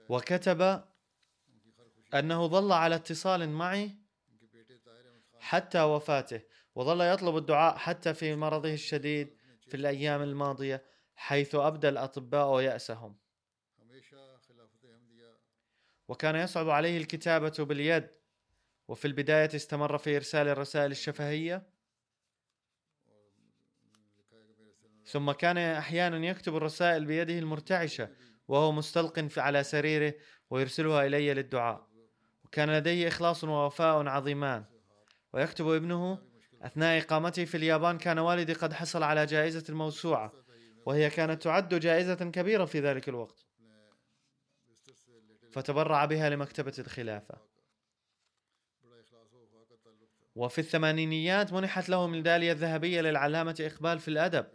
وكتب 0.09 0.83
أنه 2.13 2.47
ظل 2.47 2.71
على 2.71 2.95
اتصال 2.95 3.49
معي 3.49 3.95
حتى 5.39 5.81
وفاته. 5.81 6.41
وظل 6.75 7.01
يطلب 7.01 7.37
الدعاء 7.37 7.77
حتى 7.77 8.13
في 8.13 8.35
مرضه 8.35 8.73
الشديد 8.73 9.35
في 9.67 9.77
الأيام 9.77 10.21
الماضية 10.21 10.83
حيث 11.15 11.55
أبدى 11.55 11.89
الأطباء 11.89 12.61
يأسهم. 12.61 13.17
وكان 16.07 16.35
يصعب 16.35 16.69
عليه 16.69 16.97
الكتابة 16.97 17.53
باليد. 17.59 18.09
وفي 18.87 19.05
البداية 19.05 19.49
استمر 19.55 19.97
في 19.97 20.15
إرسال 20.15 20.47
الرسائل 20.47 20.91
الشفهية. 20.91 21.67
ثم 25.05 25.31
كان 25.31 25.57
أحيانا 25.57 26.27
يكتب 26.27 26.55
الرسائل 26.55 27.05
بيده 27.05 27.39
المرتعشة 27.39 28.09
وهو 28.47 28.71
مستلق 28.71 29.39
على 29.39 29.63
سريره 29.63 30.13
ويرسلها 30.49 31.05
إلي 31.05 31.33
للدعاء. 31.33 31.87
وكان 32.43 32.69
لديه 32.69 33.07
إخلاص 33.07 33.43
ووفاء 33.43 34.07
عظيمان. 34.07 34.65
ويكتب 35.33 35.67
ابنه 35.67 36.28
أثناء 36.61 36.97
إقامته 36.97 37.45
في 37.45 37.57
اليابان 37.57 37.97
كان 37.97 38.19
والدي 38.19 38.53
قد 38.53 38.73
حصل 38.73 39.03
على 39.03 39.25
جائزة 39.25 39.63
الموسوعة 39.69 40.33
وهي 40.85 41.09
كانت 41.09 41.43
تعد 41.43 41.73
جائزة 41.79 42.15
كبيرة 42.15 42.65
في 42.65 42.79
ذلك 42.79 43.09
الوقت. 43.09 43.45
فتبرع 45.51 46.05
بها 46.05 46.29
لمكتبة 46.29 46.73
الخلافة. 46.79 47.37
وفي 50.35 50.59
الثمانينيات 50.59 51.53
منحت 51.53 51.89
له 51.89 52.05
الميدالية 52.05 52.51
الذهبية 52.51 53.01
للعلامة 53.01 53.55
إقبال 53.59 53.99
في 53.99 54.07
الأدب 54.07 54.45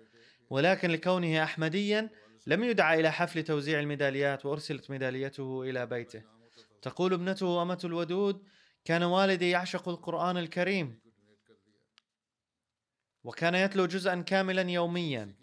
ولكن 0.50 0.90
لكونه 0.90 1.42
أحمديا 1.42 2.10
لم 2.46 2.64
يدعى 2.64 3.00
إلى 3.00 3.12
حفل 3.12 3.42
توزيع 3.42 3.80
الميداليات 3.80 4.46
وأرسلت 4.46 4.90
ميداليته 4.90 5.62
إلى 5.62 5.86
بيته. 5.86 6.22
تقول 6.82 7.12
ابنته 7.12 7.62
أمة 7.62 7.78
الودود 7.84 8.44
كان 8.84 9.02
والدي 9.02 9.50
يعشق 9.50 9.88
القرآن 9.88 10.36
الكريم 10.36 11.03
وكان 13.24 13.54
يتلو 13.54 13.86
جزءا 13.86 14.20
كاملا 14.20 14.70
يوميا. 14.70 15.34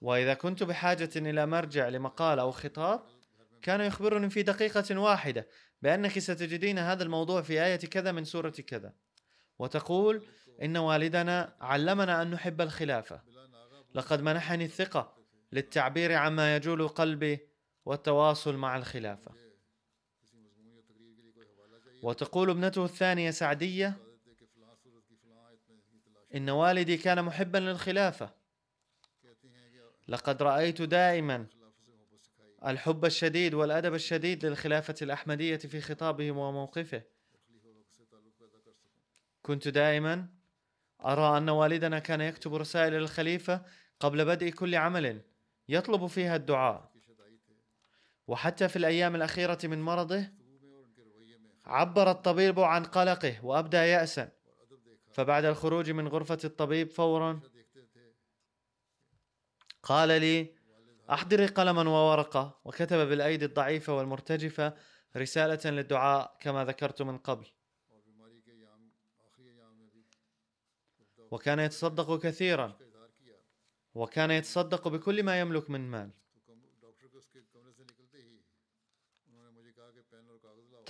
وإذا 0.00 0.34
كنت 0.34 0.62
بحاجة 0.62 1.10
إلى 1.16 1.46
مرجع 1.46 1.88
لمقال 1.88 2.38
أو 2.38 2.50
خطاب 2.50 3.02
كان 3.62 3.80
يخبرني 3.80 4.30
في 4.30 4.42
دقيقة 4.42 4.98
واحدة 4.98 5.48
بأنك 5.82 6.18
ستجدين 6.18 6.78
هذا 6.78 7.02
الموضوع 7.02 7.42
في 7.42 7.64
آية 7.64 7.76
كذا 7.76 8.12
من 8.12 8.24
سورة 8.24 8.50
كذا. 8.50 8.92
وتقول 9.58 10.26
إن 10.62 10.76
والدنا 10.76 11.56
علمنا 11.60 12.22
أن 12.22 12.30
نحب 12.30 12.60
الخلافة. 12.60 13.22
لقد 13.94 14.22
منحني 14.22 14.64
الثقة 14.64 15.16
للتعبير 15.52 16.12
عما 16.12 16.56
يجول 16.56 16.88
قلبي 16.88 17.48
والتواصل 17.84 18.56
مع 18.56 18.76
الخلافة. 18.76 19.49
وتقول 22.02 22.50
ابنته 22.50 22.84
الثانية 22.84 23.30
سعدية 23.30 23.96
إن 26.34 26.50
والدي 26.50 26.96
كان 26.96 27.24
محبا 27.24 27.58
للخلافة. 27.58 28.34
لقد 30.08 30.42
رأيت 30.42 30.82
دائما 30.82 31.46
الحب 32.66 33.04
الشديد 33.04 33.54
والأدب 33.54 33.94
الشديد 33.94 34.46
للخلافة 34.46 34.94
الأحمدية 35.02 35.56
في 35.56 35.80
خطابه 35.80 36.30
وموقفه. 36.30 37.02
كنت 39.42 39.68
دائما 39.68 40.28
أرى 41.04 41.38
أن 41.38 41.48
والدنا 41.48 41.98
كان 41.98 42.20
يكتب 42.20 42.54
رسائل 42.54 42.92
للخليفة 42.92 43.62
قبل 44.00 44.24
بدء 44.24 44.50
كل 44.50 44.74
عمل 44.74 45.22
يطلب 45.68 46.06
فيها 46.06 46.36
الدعاء. 46.36 46.90
وحتى 48.26 48.68
في 48.68 48.76
الأيام 48.76 49.14
الأخيرة 49.14 49.58
من 49.64 49.82
مرضه 49.82 50.39
عبر 51.70 52.10
الطبيب 52.10 52.60
عن 52.60 52.84
قلقه 52.84 53.44
وأبدى 53.44 53.76
يأسا. 53.76 54.32
فبعد 55.12 55.44
الخروج 55.44 55.90
من 55.90 56.08
غرفة 56.08 56.38
الطبيب 56.44 56.90
فورا 56.90 57.40
قال 59.82 60.08
لي 60.08 60.54
أحضري 61.10 61.46
قلما 61.46 61.88
وورقة. 61.88 62.60
وكتب 62.64 63.08
بالأيدي 63.08 63.44
الضعيفة 63.44 63.96
والمرتجفة 63.96 64.74
رسالة 65.16 65.70
للدعاء 65.70 66.36
كما 66.40 66.64
ذكرت 66.64 67.02
من 67.02 67.18
قبل. 67.18 67.46
وكان 71.30 71.58
يتصدق 71.58 72.18
كثيرا. 72.22 72.78
وكان 73.94 74.30
يتصدق 74.30 74.88
بكل 74.88 75.22
ما 75.22 75.40
يملك 75.40 75.70
من 75.70 75.90
مال. 75.90 76.10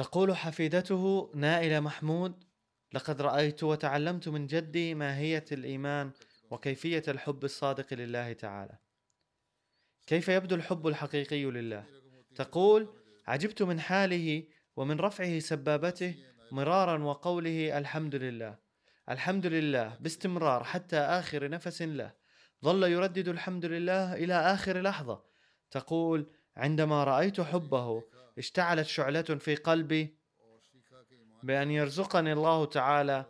تقول 0.01 0.37
حفيدته 0.37 1.31
نائلة 1.35 1.81
محمود 1.81 2.45
لقد 2.93 3.23
رأيت 3.23 3.63
وتعلمت 3.63 4.29
من 4.29 4.47
جدي 4.47 4.95
ماهية 4.95 5.45
الإيمان 5.53 6.11
وكيفية 6.51 7.03
الحب 7.09 7.45
الصادق 7.45 7.95
لله 7.95 8.33
تعالى. 8.33 8.79
كيف 10.07 10.29
يبدو 10.29 10.55
الحب 10.55 10.87
الحقيقي 10.87 11.45
لله؟ 11.45 11.85
تقول 12.35 12.89
عجبت 13.27 13.63
من 13.63 13.81
حاله 13.81 14.45
ومن 14.77 15.01
رفعه 15.01 15.39
سبابته 15.39 16.15
مرارا 16.53 17.05
وقوله 17.05 17.79
الحمد 17.79 18.15
لله. 18.15 18.59
الحمد 19.09 19.47
لله 19.47 19.97
باستمرار 20.01 20.65
حتى 20.65 20.99
آخر 20.99 21.49
نفس 21.49 21.83
له. 21.83 22.13
ظل 22.65 22.83
يردد 22.83 23.29
الحمد 23.29 23.65
لله 23.65 24.15
إلى 24.15 24.35
آخر 24.35 24.81
لحظة. 24.81 25.23
تقول 25.71 26.31
عندما 26.57 27.05
رأيت 27.05 27.41
حبه 27.41 28.03
اشتعلت 28.41 28.87
شعلة 28.87 29.23
في 29.23 29.55
قلبي 29.55 30.19
بأن 31.43 31.71
يرزقني 31.71 32.33
الله 32.33 32.65
تعالى 32.65 33.25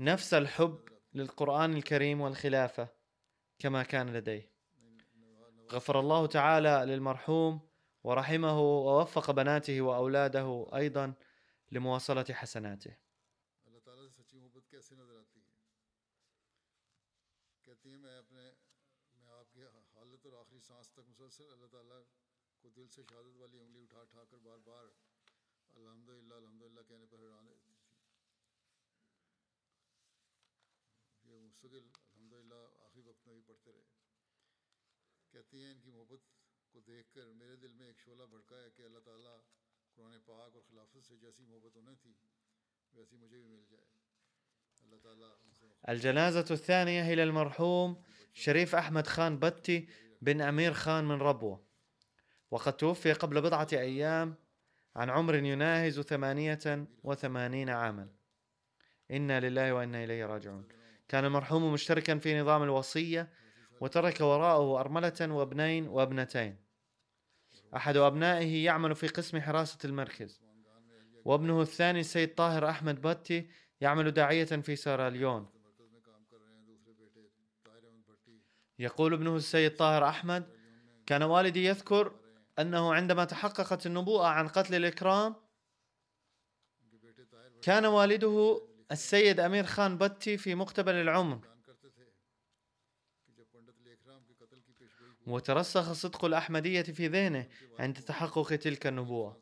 نفس 0.00 0.34
الحب 0.34 0.88
للقرآن 1.14 1.76
الكريم 1.76 2.20
والخلافة 2.20 2.88
كما 3.58 3.82
كان 3.82 4.12
لديه. 4.12 4.52
غفر 5.72 6.00
الله 6.00 6.26
تعالى 6.26 6.84
للمرحوم 6.86 7.60
ورحمه 8.04 8.60
ووفق 8.60 9.30
بناته 9.30 9.80
وأولاده 9.80 10.66
أيضا 10.74 11.14
لمواصلة 11.72 12.24
حسناته. 12.30 12.96
الجنازة 45.88 46.54
الثانية 46.54 47.12
إلى 47.12 47.22
المرحوم 47.22 48.02
شريف 48.34 48.74
أحمد 48.74 49.06
خان 49.06 49.38
بتي 49.38 49.88
بن 50.22 50.40
أمير 50.40 50.72
خان 50.72 51.04
من 51.04 51.18
ربوة۔ 51.22 51.65
وقد 52.50 52.72
توفي 52.76 53.12
قبل 53.12 53.40
بضعة 53.40 53.68
أيام 53.72 54.34
عن 54.96 55.10
عمر 55.10 55.34
يناهز 55.34 56.00
ثمانية 56.00 56.86
وثمانين 57.04 57.70
عاما. 57.70 58.08
إنا 59.10 59.40
لله 59.40 59.74
وإنا 59.74 60.04
إليه 60.04 60.26
راجعون. 60.26 60.68
كان 61.08 61.24
المرحوم 61.24 61.72
مشتركا 61.72 62.18
في 62.18 62.40
نظام 62.40 62.62
الوصية 62.62 63.28
وترك 63.80 64.20
وراءه 64.20 64.80
أرملة 64.80 65.12
وابنين 65.20 65.88
وابنتين. 65.88 66.56
أحد 67.76 67.96
أبنائه 67.96 68.64
يعمل 68.64 68.94
في 68.94 69.06
قسم 69.06 69.40
حراسة 69.40 69.78
المركز. 69.84 70.40
وابنه 71.24 71.62
الثاني 71.62 72.00
السيد 72.00 72.34
طاهر 72.34 72.70
أحمد 72.70 73.02
بتي 73.02 73.50
يعمل 73.80 74.10
داعية 74.10 74.44
في 74.44 74.76
بھٹی 78.06 78.40
يقول 78.78 79.12
ابنه 79.12 79.36
السيد 79.36 79.76
طاهر 79.76 80.08
أحمد 80.08 80.46
كان 81.06 81.22
والدي 81.22 81.64
يذكر 81.64 82.12
أنه 82.58 82.94
عندما 82.94 83.24
تحققت 83.24 83.86
النبوءة 83.86 84.26
عن 84.26 84.48
قتل 84.48 84.74
الإكرام 84.74 85.36
كان 87.62 87.86
والده 87.86 88.62
السيد 88.92 89.40
أمير 89.40 89.64
خان 89.64 89.98
بتي 89.98 90.38
في 90.38 90.54
مقتبل 90.54 90.94
العمر. 90.94 91.40
وترسخ 95.26 95.92
صدق 95.92 96.24
الأحمدية 96.24 96.82
في 96.82 97.06
ذهنه 97.08 97.48
عند 97.78 97.96
تحقق 97.98 98.56
تلك 98.56 98.86
النبوة 98.86 99.40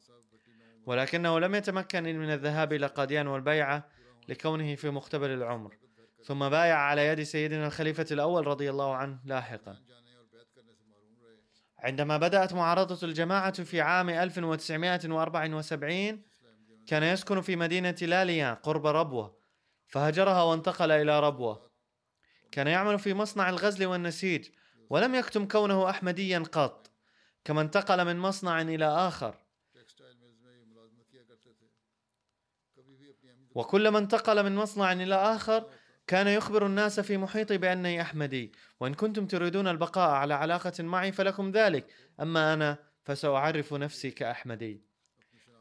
ولكنه 0.87 1.41
لم 1.41 1.55
يتمكن 1.55 2.03
من 2.03 2.31
الذهاب 2.31 2.73
إلى 2.73 2.87
قاديان 2.87 3.27
والبيعة 3.27 3.89
لكونه 4.29 4.75
في 4.75 4.91
مقتبل 4.91 5.31
العمر. 5.31 5.79
ثم 6.25 6.49
بايع 6.49 6.77
على 6.77 7.07
يد 7.07 7.23
سيدنا 7.23 7.67
الخليفة 7.67 8.07
الأول 8.11 8.47
رضي 8.47 8.71
الله 8.71 8.97
عنه 8.97 9.21
لاحقا. 9.25 9.83
عندما 11.85 12.17
بدأت 12.17 12.53
معارضة 12.53 13.07
الجماعة 13.07 13.63
في 13.63 13.81
عام 13.81 14.11
1974 14.11 16.23
كان 16.87 17.03
يسكن 17.03 17.41
في 17.41 17.57
مدينة 17.57 17.97
لاليان 18.03 18.55
قرب 18.55 18.87
ربوة 18.87 19.39
فهجرها 19.87 20.43
وانتقل 20.43 20.91
إلى 20.91 21.21
ربوة. 21.21 21.71
كان 22.53 22.67
يعمل 22.67 22.99
في 22.99 23.15
مصنع 23.15 23.49
الغزل 23.49 23.87
والنسيج 23.87 24.49
ولم 24.91 25.15
يكتم 25.15 25.49
كونه 25.49 25.91
أحمديا 25.91 26.39
قط 26.39 26.91
كما 27.45 27.61
انتقل 27.61 28.05
من 28.05 28.19
مصنع 28.19 28.61
إلى 28.61 28.87
آخر. 28.87 29.37
وكلما 33.55 33.99
انتقل 33.99 34.45
من 34.45 34.57
مصنع 34.57 34.93
إلى 34.93 35.15
آخر 35.15 35.71
كان 36.07 36.29
يخبر 36.29 36.67
الناس 36.67 37.01
في 37.01 37.17
محيطي 37.17 37.59
بأني 37.59 38.03
أحمدي 38.03 38.53
وإن 38.81 38.95
كنتم 38.95 39.27
تريدون 39.27 39.69
البقاء 39.69 40.11
على 40.11 40.35
علاقة 40.35 40.83
معي 40.83 41.13
فلكم 41.13 41.51
ذلك 41.51 41.87
أما 42.21 42.55
أنا 42.55 42.79
فسأعرف 43.05 43.75
نفسي 43.75 44.11
كأحمدي. 44.11 44.83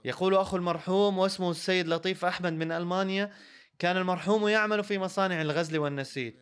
يقول 0.05 0.35
أخو 0.35 0.57
المرحوم 0.57 1.17
واسمه 1.17 1.51
السيد 1.51 1.87
لطيف 1.87 2.25
أحمد 2.25 2.53
من 2.53 2.71
ألمانيا 2.71 3.31
كان 3.79 3.97
المرحوم 3.97 4.47
يعمل 4.47 4.83
في 4.83 4.97
مصانع 4.97 5.41
الغزل 5.41 5.79
والنسيج. 5.79 6.33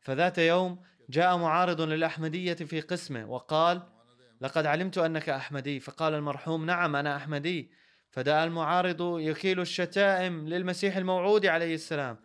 فذات 0.00 0.38
يوم 0.38 0.82
جاء 1.10 1.36
معارض 1.36 1.80
للأحمدية 1.80 2.54
في 2.54 2.80
قسمه 2.80 3.30
وقال 3.30 3.82
لقد 4.40 4.66
علمت 4.66 4.98
أنك 4.98 5.28
أحمدي 5.28 5.80
فقال 5.80 6.14
المرحوم 6.14 6.66
نعم 6.66 6.96
أنا 6.96 7.16
أحمدي 7.16 7.70
فدعا 8.10 8.44
المعارض 8.44 9.18
يكيل 9.18 9.60
الشتائم 9.60 10.48
للمسيح 10.48 10.96
الموعود 10.96 11.46
عليه 11.46 11.74
السلام 11.74 12.16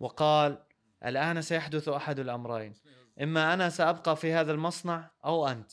وقال 0.00 0.58
الآن 1.04 1.42
سيحدث 1.42 1.88
أحد 1.88 2.18
الأمرين. 2.18 2.74
إما 3.22 3.54
أنا 3.54 3.68
سأبقى 3.68 4.16
في 4.16 4.32
هذا 4.32 4.52
المصنع 4.52 5.10
أو 5.24 5.48
أنت. 5.48 5.72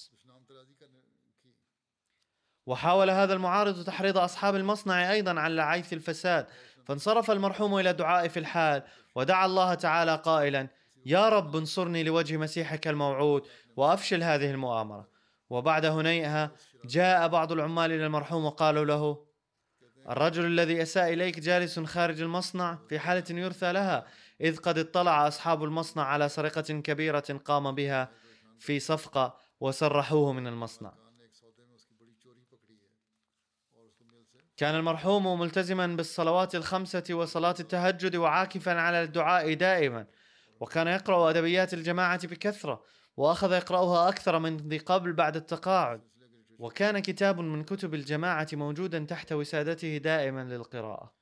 وحاول 2.66 3.10
هذا 3.10 3.34
المعارض 3.34 3.84
تحريض 3.84 4.18
أصحاب 4.18 4.56
المصنع 4.56 5.12
أيضا 5.12 5.40
على 5.40 5.62
عيث 5.62 5.94
الفساد. 5.94 6.48
فانصرف 6.86 7.32
المرحوم 7.32 7.80
إلى 7.80 7.90
الدعاء 7.90 8.28
في 8.28 8.40
الحال 8.40 8.84
ودعا 9.16 9.46
الله 9.46 9.74
تعالى 9.74 10.16
قائلا 10.16 10.68
يا 11.06 11.30
رب 11.30 11.56
انصرني 11.56 12.04
لوجه 12.04 12.38
مسيحك 12.38 12.88
الموعود 12.88 13.48
وأفشل 13.76 14.24
هذه 14.24 14.52
المؤامرة. 14.52 15.08
وبعد 15.50 15.86
هنيئها 15.86 16.52
جاء 16.86 17.28
بعض 17.28 17.52
العمال 17.52 17.92
إلى 17.92 18.06
المرحوم 18.06 18.46
وقالوا 18.46 18.86
له 18.86 19.26
الرجل 20.10 20.46
الذي 20.46 20.82
أساء 20.82 21.14
إليك 21.14 21.40
جالس 21.40 21.80
خارج 21.80 22.22
المصنع 22.22 22.78
في 22.90 23.00
حالة 23.00 23.24
يرثى 23.30 23.74
لها. 23.74 24.06
إذ 24.42 24.58
قد 24.58 24.78
اطلع 24.78 25.28
أصحاب 25.28 25.64
المصنع 25.64 26.04
على 26.04 26.30
سرقة 26.30 26.62
كبيرة 26.62 27.40
قام 27.46 27.72
بها 27.76 28.12
في 28.60 28.80
صفقة 28.80 29.38
وسرحوه 29.60 30.34
من 30.34 30.48
المصنع. 30.48 30.94
كان 34.58 34.76
المرحوم 34.76 35.40
ملتزما 35.40 35.88
بالصلوات 35.88 36.56
الخمسة 36.56 37.04
وصلاة 37.12 37.56
التهجد 37.60 38.16
وعاكفا 38.16 38.72
على 38.72 39.04
الدعاء 39.04 39.54
دائما 39.54 40.08
وكان 40.60 40.88
يقرأ 40.88 41.30
أدبيات 41.30 41.74
الجماعة 41.74 42.28
بكثرة 42.28 42.84
وأخذ 43.18 43.52
يقرأها 43.54 44.10
أكثر 44.10 44.40
من 44.40 44.58
ذي 44.58 44.78
قبل 44.78 45.14
بعد 45.14 45.36
التقاعد. 45.36 46.02
وكان 46.60 47.00
كتاب 47.00 47.40
من 47.40 47.64
كتب 47.64 47.94
الجماعة 47.94 48.48
موجودا 48.54 49.00
تحت 49.00 49.34
وسادته 49.34 49.98
دائما 49.98 50.44
للقراءة. 50.44 51.14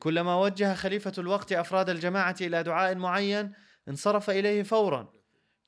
كلما 0.00 0.36
وجه 0.36 0.74
خليفة 0.74 1.12
الوقت 1.18 1.52
أفراد 1.52 1.90
الجماعة 1.90 2.36
إلى 2.40 2.62
دعاء 2.62 2.94
معين 2.94 3.54
انصرف 3.88 4.30
إليه 4.30 4.62
فورا. 4.62 5.12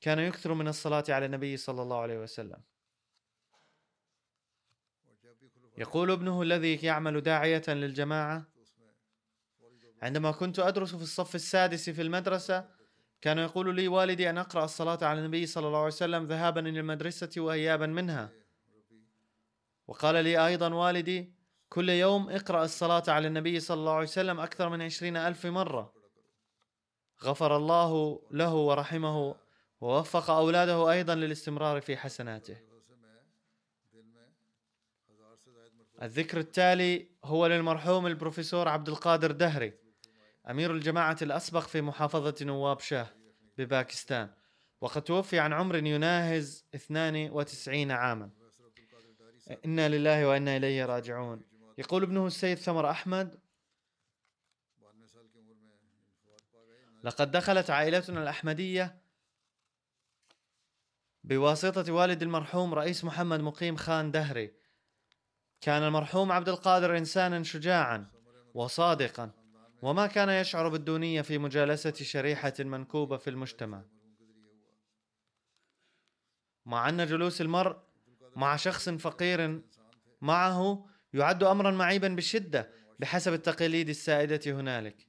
كان 0.01 0.19
يكثر 0.19 0.55
من 0.55 0.69
الصلاة 0.69 1.05
على 1.09 1.27
النبي 1.27 1.57
صلى 1.57 1.83
الله 1.83 2.01
عليه 2.01 2.19
وسلم. 2.19 2.63
يقول 5.79 6.11
ابنه 6.11 6.43
الذي 6.43 6.75
يعمل 6.77 7.21
داعية 7.21 7.63
للجماعة 7.69 8.47
عندما 10.03 10.31
كنت 10.31 10.59
أدرس 10.59 10.95
في 10.95 11.03
الصف 11.03 11.35
السادس 11.35 11.91
في 11.91 12.03
المدرسة 12.03 12.69
كان 13.21 13.39
يقول 13.39 13.77
لي 13.77 13.89
والدي 13.89 14.31
أن 14.31 14.39
أقرأ 14.39 14.65
الصلاة 14.65 14.99
على 15.03 15.21
النبي 15.21 15.47
صلى 15.47 15.67
الله 15.67 15.79
عليه 15.79 15.87
وسلم 15.87 16.27
ذهابا 16.27 16.61
إلى 16.61 16.81
المدرسة 16.81 17.31
وإيابا 17.37 17.87
منها. 17.87 18.31
وقال 19.87 20.25
لي 20.25 20.47
أيضا 20.47 20.75
والدي 20.75 21.33
كل 21.73 21.89
يوم 21.89 22.31
اقرأ 22.31 22.65
الصلاة 22.65 23.03
على 23.09 23.29
النبي 23.29 23.61
صلى 23.61 23.81
الله 23.81 23.93
عليه 23.93 24.07
وسلم 24.07 24.41
أكثر 24.41 24.69
من 24.69 24.83
عشرين 24.83 25.17
ألف 25.17 25.47
مرة. 25.47 25.93
غفر 27.25 27.57
الله 27.57 28.23
له 28.31 28.55
ورحمه 28.55 29.35
ووفق 29.81 30.31
أولاده 30.31 30.91
أيضا 30.91 31.15
للاستمرار 31.15 31.81
في 31.81 31.97
حسناته. 31.97 32.57
الذكر 36.03 36.39
التالي 36.39 37.09
هو 37.25 37.47
للمرحوم 37.47 38.07
البروفيسور 38.07 38.69
عبد 38.69 38.89
القادر 38.89 39.31
دهري 39.31 39.73
أمير 40.51 40.73
الجماعة 40.73 41.17
الأسبق 41.23 41.61
في 41.61 41.81
محافظة 41.81 42.35
نواب 42.43 42.81
شاه 42.81 43.07
بباكستان 43.59 44.31
وقد 44.81 45.03
توفي 45.03 45.39
عن 45.39 45.53
عمر 45.53 45.77
يناهز 45.77 46.65
92 46.75 47.91
عاما. 47.91 48.31
إنا 49.65 49.89
لله 49.89 50.29
وإنا 50.29 50.57
إليه 50.57 50.85
راجعون. 50.85 51.52
يقول 51.83 52.03
ابنه 52.03 52.27
السيد 52.27 52.59
ثمر 52.59 52.91
أحمد 52.91 53.41
لقد 57.05 57.31
دخلت 57.31 57.71
عائلتنا 57.71 58.23
الأحمدية 58.23 59.03
بواسطة 61.25 61.93
والد 61.93 62.23
المرحوم 62.23 62.75
رئيس 62.75 63.05
محمد 63.05 63.41
مقيم 63.41 63.77
خان 63.77 64.11
دهري. 64.11 64.53
كان 65.61 65.83
المرحوم 65.83 66.33
عبد 66.33 66.49
القادر 66.49 66.99
إنسانا 66.99 67.43
شجاعا 67.43 68.11
وصادقا 68.55 69.31
وما 69.83 70.07
كان 70.07 70.29
يشعر 70.29 70.69
بالدونية 70.69 71.23
في 71.23 71.39
مجالسة 71.39 71.93
شريحة 71.93 72.55
منكوبة 72.61 73.17
في 73.17 73.31
المجتمع. 73.31 73.83
مع 76.67 76.89
أن 76.89 77.07
جلوس 77.07 77.41
المرء 77.41 77.77
مع 78.37 78.57
شخص 78.57 78.89
فقير 78.89 79.63
معه 80.21 80.92
يعد 81.15 81.45
أمرا 81.45 81.71
معيبا 81.71 82.09
بشدة 82.09 82.71
بحسب 82.99 83.33
التقاليد 83.33 83.89
السائدة 83.89 84.41
هنالك. 84.47 85.07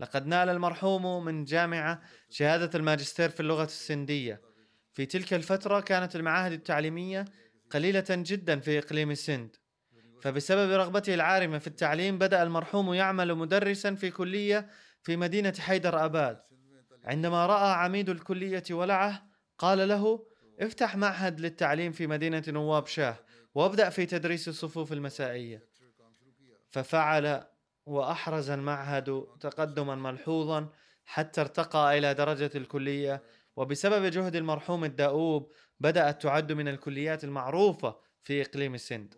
لقد 0.00 0.26
نال 0.26 0.48
المرحوم 0.48 1.24
من 1.24 1.44
جامعة 1.44 2.02
شهادة 2.30 2.78
الماجستير 2.78 3.28
في 3.28 3.40
اللغة 3.40 3.64
السندية. 3.64 4.40
في 4.92 5.06
تلك 5.06 5.34
الفترة 5.34 5.80
كانت 5.80 6.16
المعاهد 6.16 6.52
التعليمية 6.52 7.24
قليلة 7.70 8.04
جدا 8.10 8.60
في 8.60 8.78
إقليم 8.78 9.10
السند. 9.10 9.56
فبسبب 10.22 10.70
رغبته 10.70 11.14
العارمة 11.14 11.58
في 11.58 11.66
التعليم 11.66 12.18
بدأ 12.18 12.42
المرحوم 12.42 12.94
يعمل 12.94 13.34
مدرسا 13.34 13.94
في 13.94 14.10
كلية 14.10 14.68
في 15.02 15.16
مدينة 15.16 15.54
حيدر 15.58 16.04
أباد. 16.04 16.40
عندما 17.04 17.46
رأى 17.46 17.72
عميد 17.72 18.08
الكلية 18.08 18.64
ولعه 18.70 19.22
قال 19.58 19.88
له 19.88 20.26
افتح 20.60 20.96
معهد 20.96 21.40
للتعليم 21.40 21.92
في 21.92 22.06
مدينة 22.06 22.42
نواب 22.48 22.86
شاه. 22.86 23.18
وابدأ 23.56 23.90
في 23.90 24.06
تدريس 24.06 24.48
الصفوف 24.48 24.92
المسائية. 24.92 25.68
ففعل 26.70 27.44
وأحرز 27.86 28.50
المعهد 28.50 29.26
تقدما 29.40 29.94
ملحوظا 29.94 30.68
حتى 31.04 31.40
ارتقى 31.40 31.98
إلى 31.98 32.14
درجة 32.14 32.50
الكلية. 32.54 33.22
وبسبب 33.56 34.04
جهد 34.04 34.36
المرحوم 34.36 34.84
الدؤوب 34.84 35.52
بدأت 35.80 36.22
تعد 36.22 36.52
من 36.52 36.68
الكليات 36.68 37.24
المعروفة 37.24 37.96
في 38.22 38.42
إقليم 38.42 38.74
السند. 38.74 39.14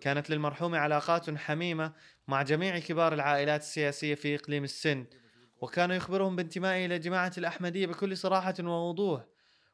كانت 0.00 0.30
للمرحوم 0.30 0.74
علاقات 0.74 1.30
حميمة 1.30 1.92
مع 2.28 2.42
جميع 2.42 2.78
كبار 2.78 3.14
العائلات 3.14 3.60
السياسية 3.60 4.14
في 4.14 4.34
إقليم 4.34 4.64
السند. 4.64 5.14
وكان 5.60 5.90
يخبرهم 5.90 6.36
بانتمائه 6.36 6.86
إلى 6.86 6.98
جماعة 6.98 7.32
الأحمدية 7.38 7.86
بكل 7.86 8.16
صراحة 8.16 8.54
ووضوح. 8.60 9.24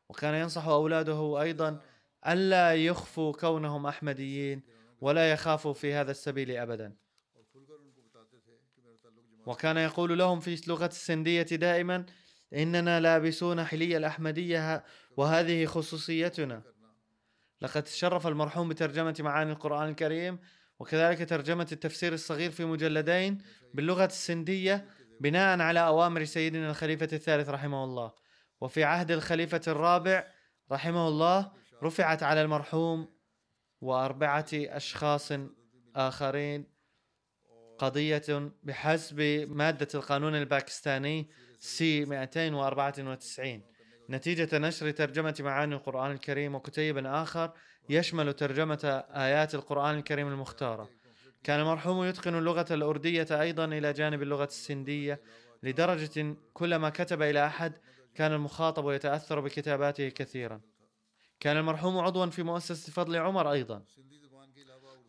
وكان 0.09 0.35
ينصح 0.35 0.67
أولاده 0.67 1.43
أيضا 1.43 1.81
ألا 2.29 2.75
يخفوا 2.75 3.33
كونهم 3.33 3.87
أحمديين 3.87 4.63
ولا 5.01 5.33
يخافوا 5.33 5.73
في 5.73 5.95
هذا 5.95 6.11
السبيل 6.11 6.51
أبدا. 6.51 6.97
وكان 9.47 9.77
يقول 9.77 10.19
لهم 10.19 10.41
في 10.41 10.55
اللغة 10.65 10.87
السندية 10.87 11.43
دائما 11.43 12.07
إننا 12.55 13.01
لابسون 13.01 13.65
حلي 13.65 13.97
الأحمدية 13.97 14.85
وهذه 15.17 15.67
خصوصيتنا. 15.67 16.63
لقد 17.61 17.83
تشرف 17.83 18.27
المرحوم 18.27 18.69
بترجمة 18.69 19.17
معاني 19.21 19.53
القرآن 19.53 19.89
الكريم 19.89 20.39
وكذلك 20.79 21.29
ترجمة 21.29 21.69
التفسير 21.73 22.13
الصغير 22.13 22.51
في 22.51 22.65
مجلدين 22.65 23.43
باللغة 23.75 24.05
السندية 24.05 24.89
بناء 25.21 25.61
على 25.61 25.81
أوامر 25.81 26.25
سيدنا 26.25 26.71
الخليفة 26.71 27.09
الثالث 27.13 27.49
رحمه 27.49 27.85
الله. 27.85 28.13
وفي 28.61 28.85
عهد 28.85 29.11
الخليفة 29.11 29.61
الرابع 29.69 30.27
رحمه 30.73 31.09
الله 31.09 31.62
رفعت 31.83 32.23
على 32.23 32.43
المرحوم 32.43 33.09
وأربعة 33.81 34.47
أشخاص 34.55 35.33
آخرين. 35.97 36.73
قضية 37.79 38.53
بحسب 38.63 39.21
مادة 39.51 39.89
القانون 39.95 40.35
الباكستاني 40.35 41.29
سي 41.59 42.05
294 42.05 43.63
نتيجة 44.11 44.59
نشر 44.59 44.91
ترجمة 44.91 45.37
معاني 45.41 45.75
القرآن 45.75 46.11
الكريم 46.11 46.55
وكتيب 46.55 46.99
آخر 47.07 47.53
يشمل 47.89 48.33
ترجمة 48.33 49.05
آيات 49.11 49.55
القرآن 49.55 49.99
الكريم 49.99 50.29
المختارة. 50.29 50.91
كان 51.45 51.61
المرحوم 51.61 52.05
يتقن 52.05 52.35
اللغة 52.35 52.67
الأردية 52.71 53.27
أيضا 53.41 53.65
إلى 53.65 53.93
جانب 53.93 54.23
اللغة 54.23 54.45
السندية 54.45 55.21
لدرجة 55.63 56.37
كلما 56.53 56.91
كتب 56.91 57.23
إلى 57.23 57.47
أحد 57.47 57.73
كان 58.15 58.33
المخاطب 58.33 58.91
يتأثر 58.91 59.41
بكتاباته 59.41 60.09
كثيرا. 60.09 60.61
كان 61.43 61.57
المرحوم 61.57 61.99
عضوا 61.99 62.27
في 62.27 62.43
مؤسسة 62.43 62.93
فضل 62.93 63.17
عمر 63.17 63.53
أيضا. 63.53 63.85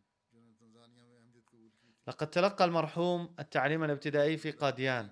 لقد 2.08 2.30
تلقى 2.30 2.64
المرحوم 2.64 3.34
التعليم 3.38 3.84
الابتدائي 3.84 4.36
في 4.36 4.50
قاديان. 4.50 5.10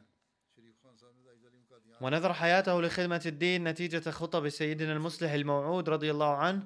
ونذر 2.01 2.33
حياته 2.33 2.83
لخدمة 2.83 3.23
الدين 3.27 3.69
نتيجة 3.69 4.11
خطب 4.11 4.49
سيدنا 4.49 4.93
المصلح 4.93 5.33
الموعود 5.33 5.89
رضي 5.89 6.11
الله 6.11 6.37
عنه 6.37 6.65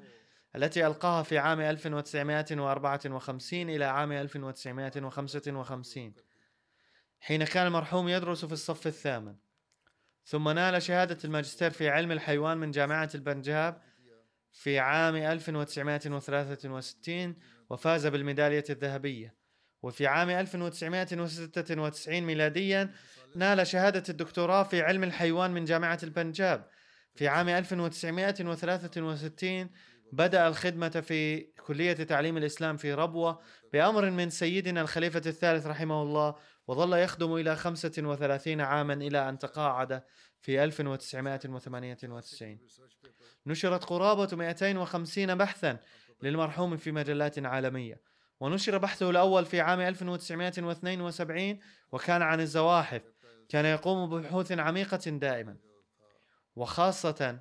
التي 0.57 0.87
ألقاها 0.87 1.23
في 1.23 1.39
عام 1.39 1.61
1954 1.61 3.71
إلى 3.71 3.85
عام 3.85 4.13
1955 4.13 6.15
حين 7.21 7.45
كان 7.45 7.67
المرحوم 7.67 8.09
يدرس 8.09 8.45
في 8.45 8.53
الصف 8.53 8.87
الثامن. 8.87 9.37
ثم 10.27 10.49
نال 10.49 10.83
شهادة 10.83 11.19
الماجستير 11.25 11.71
في 11.71 11.89
علم 11.89 12.13
الحيوان 12.13 12.59
من 12.59 12.71
جامعة 12.71 13.11
البنجاب 13.15 13.83
في 14.53 14.79
عام 14.79 15.17
1963 15.17 17.37
وفاز 17.71 18.07
بالميدالية 18.07 18.65
الذهبية. 18.71 19.35
وفي 19.83 20.07
عام 20.07 20.31
1996 20.31 22.21
ميلاديا 22.21 22.91
نال 23.37 23.67
شهادة 23.67 24.03
الدكتوراه 24.09 24.63
في 24.63 24.83
علم 24.83 25.05
الحيوان 25.05 25.51
من 25.51 25.65
جامعة 25.65 25.99
البنجاب. 26.03 26.69
في 27.15 27.29
عام 27.29 27.49
1963 27.49 29.71
بدأ 30.13 30.49
الخدمة 30.49 30.89
في 30.89 31.41
كلية 31.41 31.93
تعليم 31.93 32.37
الإسلام 32.37 32.77
في 32.77 32.95
ربوة 32.95 33.41
بأمر 33.73 34.11
من 34.11 34.31
سيدنا 34.31 34.81
الخليفة 34.81 35.23
الثالث 35.27 35.67
رحمه 35.67 36.03
الله 36.03 36.35
وظل 36.67 36.99
يخدم 36.99 37.35
إلى 37.35 37.57
35 37.57 38.61
عاما 38.61 38.95
إلى 38.95 39.29
أن 39.29 39.39
تقاعد 39.39 40.03
في 40.41 40.65
1998 40.65 42.59
نشرت 43.47 43.85
قرابة 43.85 44.37
250 44.37 45.35
بحثا 45.35 45.79
للمرحوم 46.23 46.77
في 46.77 46.93
مجلات 46.93 47.39
عالمية. 47.39 48.01
ونشر 48.41 48.79
بحثه 48.79 49.11
الأول 49.11 49.45
في 49.47 49.61
عام 49.61 49.81
1972 49.81 51.61
وكان 51.93 52.23
عن 52.23 52.41
الزواحف. 52.41 53.03
كان 53.49 53.65
يقوم 53.65 54.11
ببحوث 54.11 54.53
عميقة 54.53 55.11
دائما. 55.11 55.57
وخاصة 56.57 57.41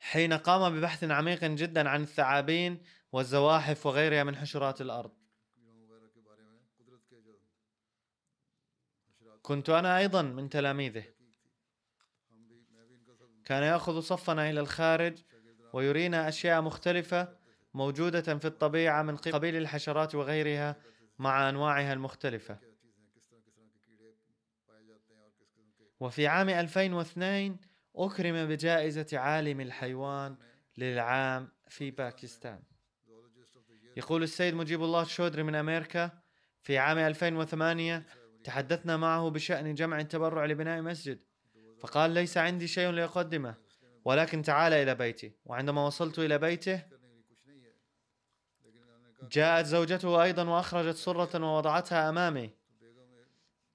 حين 0.00 0.32
قام 0.32 0.74
ببحث 0.74 1.04
عميق 1.04 1.44
جدا 1.44 1.88
عن 1.88 2.02
الثعابين 2.02 2.82
والزواحف 3.12 3.86
وغيرها 3.86 4.24
من 4.24 4.36
حشرات 4.36 4.80
الأرض. 4.80 5.12
كنت 9.48 9.70
أنا 9.70 9.98
أيضا 9.98 10.22
من 10.22 10.48
تلاميذه. 10.48 11.04
كان 13.44 13.62
يأخذ 13.62 14.00
صفنا 14.00 14.50
إلى 14.50 14.60
الخارج 14.60 15.18
ويرينا 15.72 16.28
أشياء 16.28 16.62
مختلفة 16.62 17.28
موجودة 17.74 18.38
في 18.38 18.44
الطبيعة 18.44 19.02
من 19.02 19.16
قبيل 19.16 19.56
الحشرات 19.56 20.14
وغيرها 20.14 20.76
مع 21.18 21.48
أنواعها 21.48 21.92
المختلفة. 21.92 22.58
وفي 26.00 26.26
عام 26.26 26.48
2002 26.48 27.56
أكرم 27.96 28.48
بجائزة 28.48 29.18
عالم 29.18 29.60
الحيوان 29.60 30.36
للعام 30.76 31.48
في 31.68 31.90
باكستان. 31.90 32.62
يقول 33.96 34.22
السيد 34.22 34.54
مجيب 34.54 34.82
الله 34.82 35.02
الشودري 35.02 35.42
من 35.42 35.54
أمريكا 35.54 36.10
في 36.62 36.78
عام 36.78 36.98
2008 36.98 38.06
تحدثنا 38.48 38.96
معه 38.96 39.30
بشأن 39.30 39.74
جمع 39.74 40.00
التبرع 40.00 40.44
لبناء 40.44 40.82
مسجد. 40.82 41.18
فقال 41.80 42.10
ليس 42.10 42.38
عندي 42.38 42.66
شيء 42.66 42.90
لأقدمه 42.90 43.54
ولكن 44.04 44.42
تعال 44.42 44.72
إلى 44.72 44.94
بيتي. 44.94 45.32
وعندما 45.44 45.86
وصلت 45.86 46.18
إلى 46.18 46.38
بيته 46.38 46.82
جاءت 49.32 49.66
زوجته 49.66 50.22
أيضا 50.22 50.48
وأخرجت 50.48 50.96
صرة 50.96 51.44
ووضعتها 51.44 52.08
أمامي. 52.08 52.50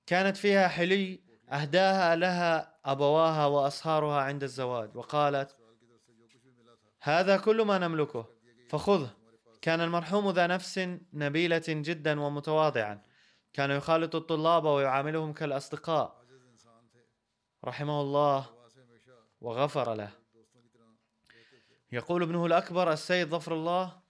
كانت 0.05 0.37
فيها 0.37 0.67
حلي 0.67 1.19
أهداها 1.49 2.15
لها 2.15 2.77
أبواها 2.85 3.45
وأصهارها 3.45 4.21
عند 4.21 4.43
الزواج 4.43 4.95
وقالت 4.95 5.55
هذا 7.01 7.37
كل 7.37 7.61
ما 7.61 7.77
نملكه 7.77 8.25
فخذه. 8.69 9.13
كان 9.61 9.81
المرحوم 9.81 10.31
ذا 10.31 10.47
نفس 10.47 10.89
نبيلة 11.13 11.63
جدا 11.67 12.19
ومتواضعا. 12.21 13.12
كان 13.53 13.71
يخالط 13.71 14.15
الطلاب 14.15 14.65
ويعاملهم 14.65 15.33
كالأصدقاء. 15.33 16.23
رحمه 17.65 18.01
الله. 18.01 18.45
وغفر 19.41 19.93
له. 19.93 20.11
يقول 21.91 22.23
ابنه 22.23 22.45
الأكبر 22.45 22.93
السيد 22.93 23.27
ظفر 23.29 23.53
الله 23.53 24.02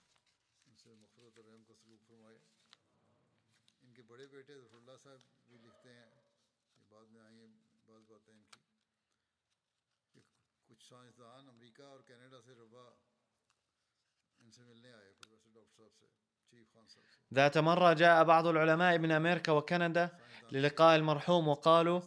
ذات 17.33 17.57
مرة 17.57 17.93
جاء 17.93 18.23
بعض 18.23 18.47
العلماء 18.47 18.97
من 18.97 19.11
أمريكا 19.11 19.51
وكندا 19.51 20.09
للقاء 20.51 20.95
المرحوم 20.95 21.47
وقالوا 21.47 22.01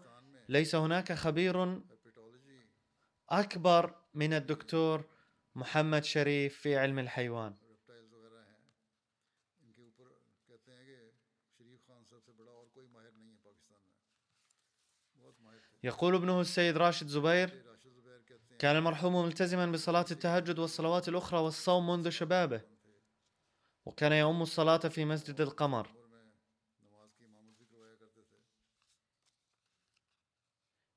ليس 0.49 0.75
هناك 0.75 1.13
خبير 1.13 1.81
أكبر 3.31 3.95
من 4.15 4.33
الدكتور 4.33 5.05
محمد 5.55 6.05
شريف 6.05 6.59
في 6.59 6.77
علم 6.79 6.99
الحيوان. 6.99 7.55
يقول 15.83 16.15
ابنه 16.15 16.41
السيد 16.41 16.77
راشد 16.77 17.07
زبير 17.07 17.63
كان 18.59 18.77
المرحوم 18.77 19.25
ملتزما 19.25 19.67
بصلاة 19.67 20.07
التهجد 20.11 20.59
والصلوات 20.59 21.09
الأخرى 21.09 21.41
والصوم 21.41 21.91
منذ 21.91 22.09
شبابه. 22.09 22.76
وكان 23.87 24.13
يؤم 24.13 24.43
الصلاة 24.43 24.77
في 24.77 25.05
مسجد 25.05 25.41
القمر. 25.41 25.89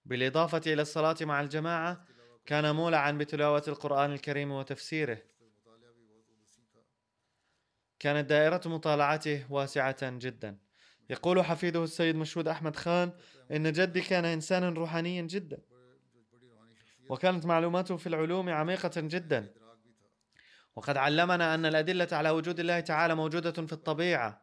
بالإضافة 0.06 0.62
إلى 0.68 0.82
الصلاة 0.82 1.16
مع 1.22 1.42
الجماعة 1.42 2.06
كان 2.46 2.76
مولعا 2.76 3.12
بتلاوة 3.12 3.64
القرآن 3.68 4.12
الكريم 4.14 4.52
وتفسيره. 4.52 5.22
كانت 8.00 8.30
دائرة 8.30 8.62
مطالعته 8.66 9.52
واسعة 9.54 9.98
جدا. 10.02 10.58
يقول 11.10 11.44
حفيده 11.44 11.84
السيد 11.84 12.16
مشهود 12.16 12.48
أحمد 12.48 12.76
خان 12.76 13.12
إن 13.52 13.72
جدي 13.72 14.02
كان 14.02 14.26
إنسانا 14.26 14.70
روحانيا 14.70 15.22
جدا 15.22 15.62
وكانت 17.10 17.46
معلوماته 17.46 17.98
في 17.98 18.08
العلوم 18.08 18.50
عميقة 18.50 18.92
جدا. 18.98 19.54
وقد 20.80 20.98
علمنا 20.98 21.56
أن 21.56 21.66
الأدلة 21.66 22.08
على 22.12 22.30
وجود 22.30 22.60
الله 22.60 22.80
تعالى 22.80 23.16
موجودة 23.16 23.52
في 23.52 23.74
الطبيعة. 23.74 24.42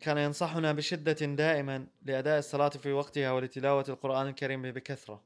كان 0.00 0.18
ينصحنا 0.18 0.72
بشدة 0.72 1.26
دائما 1.26 1.86
لأداء 2.02 2.38
الصلاة 2.38 2.68
في 2.68 2.92
وقتها 2.92 3.32
ولتلاوة 3.32 3.84
القرآن 3.88 4.26
الكريم 4.26 4.62
بكثرة. 4.62 5.22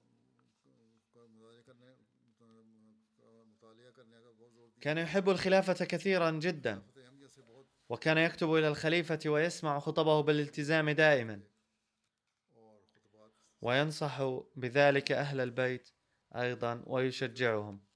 كان 4.81 4.99
يحب 4.99 5.31
الخلافة 5.31 5.85
كثيرا 5.85 6.31
جدا 6.31 6.83
وكان 7.89 8.19
يكتب 8.19 8.55
إلى 8.55 8.69
الخليفة 8.69 9.21
ويسمع 9.27 9.79
خطبه 9.79 10.21
بالالتزام 10.21 10.91
دائما. 10.91 11.41
وينصح 13.63 14.23
بذلك 14.57 15.13
أهل 15.13 15.41
البيت 15.41 15.91
أيضا 16.37 16.83
ويشجعهم. 16.87 17.92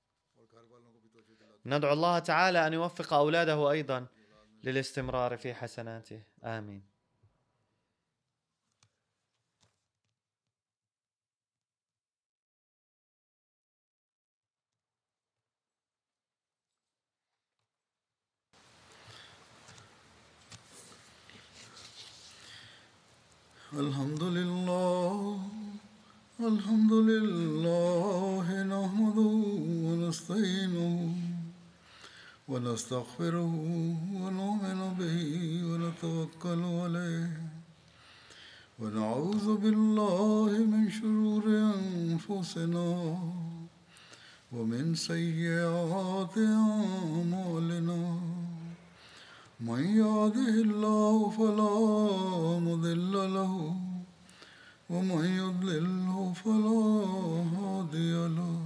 ندعو 1.67 1.93
الله 1.93 2.19
تعالى 2.19 2.67
أن 2.67 2.73
يوفق 2.73 3.13
أولاده 3.13 3.71
أيضا 3.71 4.07
للاستمرار 4.65 5.37
في 5.37 5.55
حسناته. 5.55 6.23
آمين. 6.45 6.97
الحمد 23.73 24.23
لله 24.23 25.41
الحمد 26.41 26.93
لله 26.93 28.47
نحمده 28.63 29.35
ونستعينه 29.87 30.96
ونستغفره 32.49 33.55
ونؤمن 34.23 34.81
به 34.99 35.19
ونتوكل 35.69 36.63
عليه. 36.83 37.31
ونعوذ 38.81 39.47
بالله 39.57 40.51
من 40.73 40.91
شرور 40.91 41.45
أنفسنا 41.79 42.91
ومن 44.53 44.95
سيئات 44.95 46.39
أعمالنا. 46.39 48.03
من 49.61 49.83
يهده 50.03 50.55
الله 50.67 51.31
فلا 51.31 51.77
مضل 52.69 53.15
له 53.39 53.55
ومن 54.91 55.25
يضلله 55.43 56.33
فلا 56.45 56.83
هادي 57.57 58.15
له. 58.39 58.66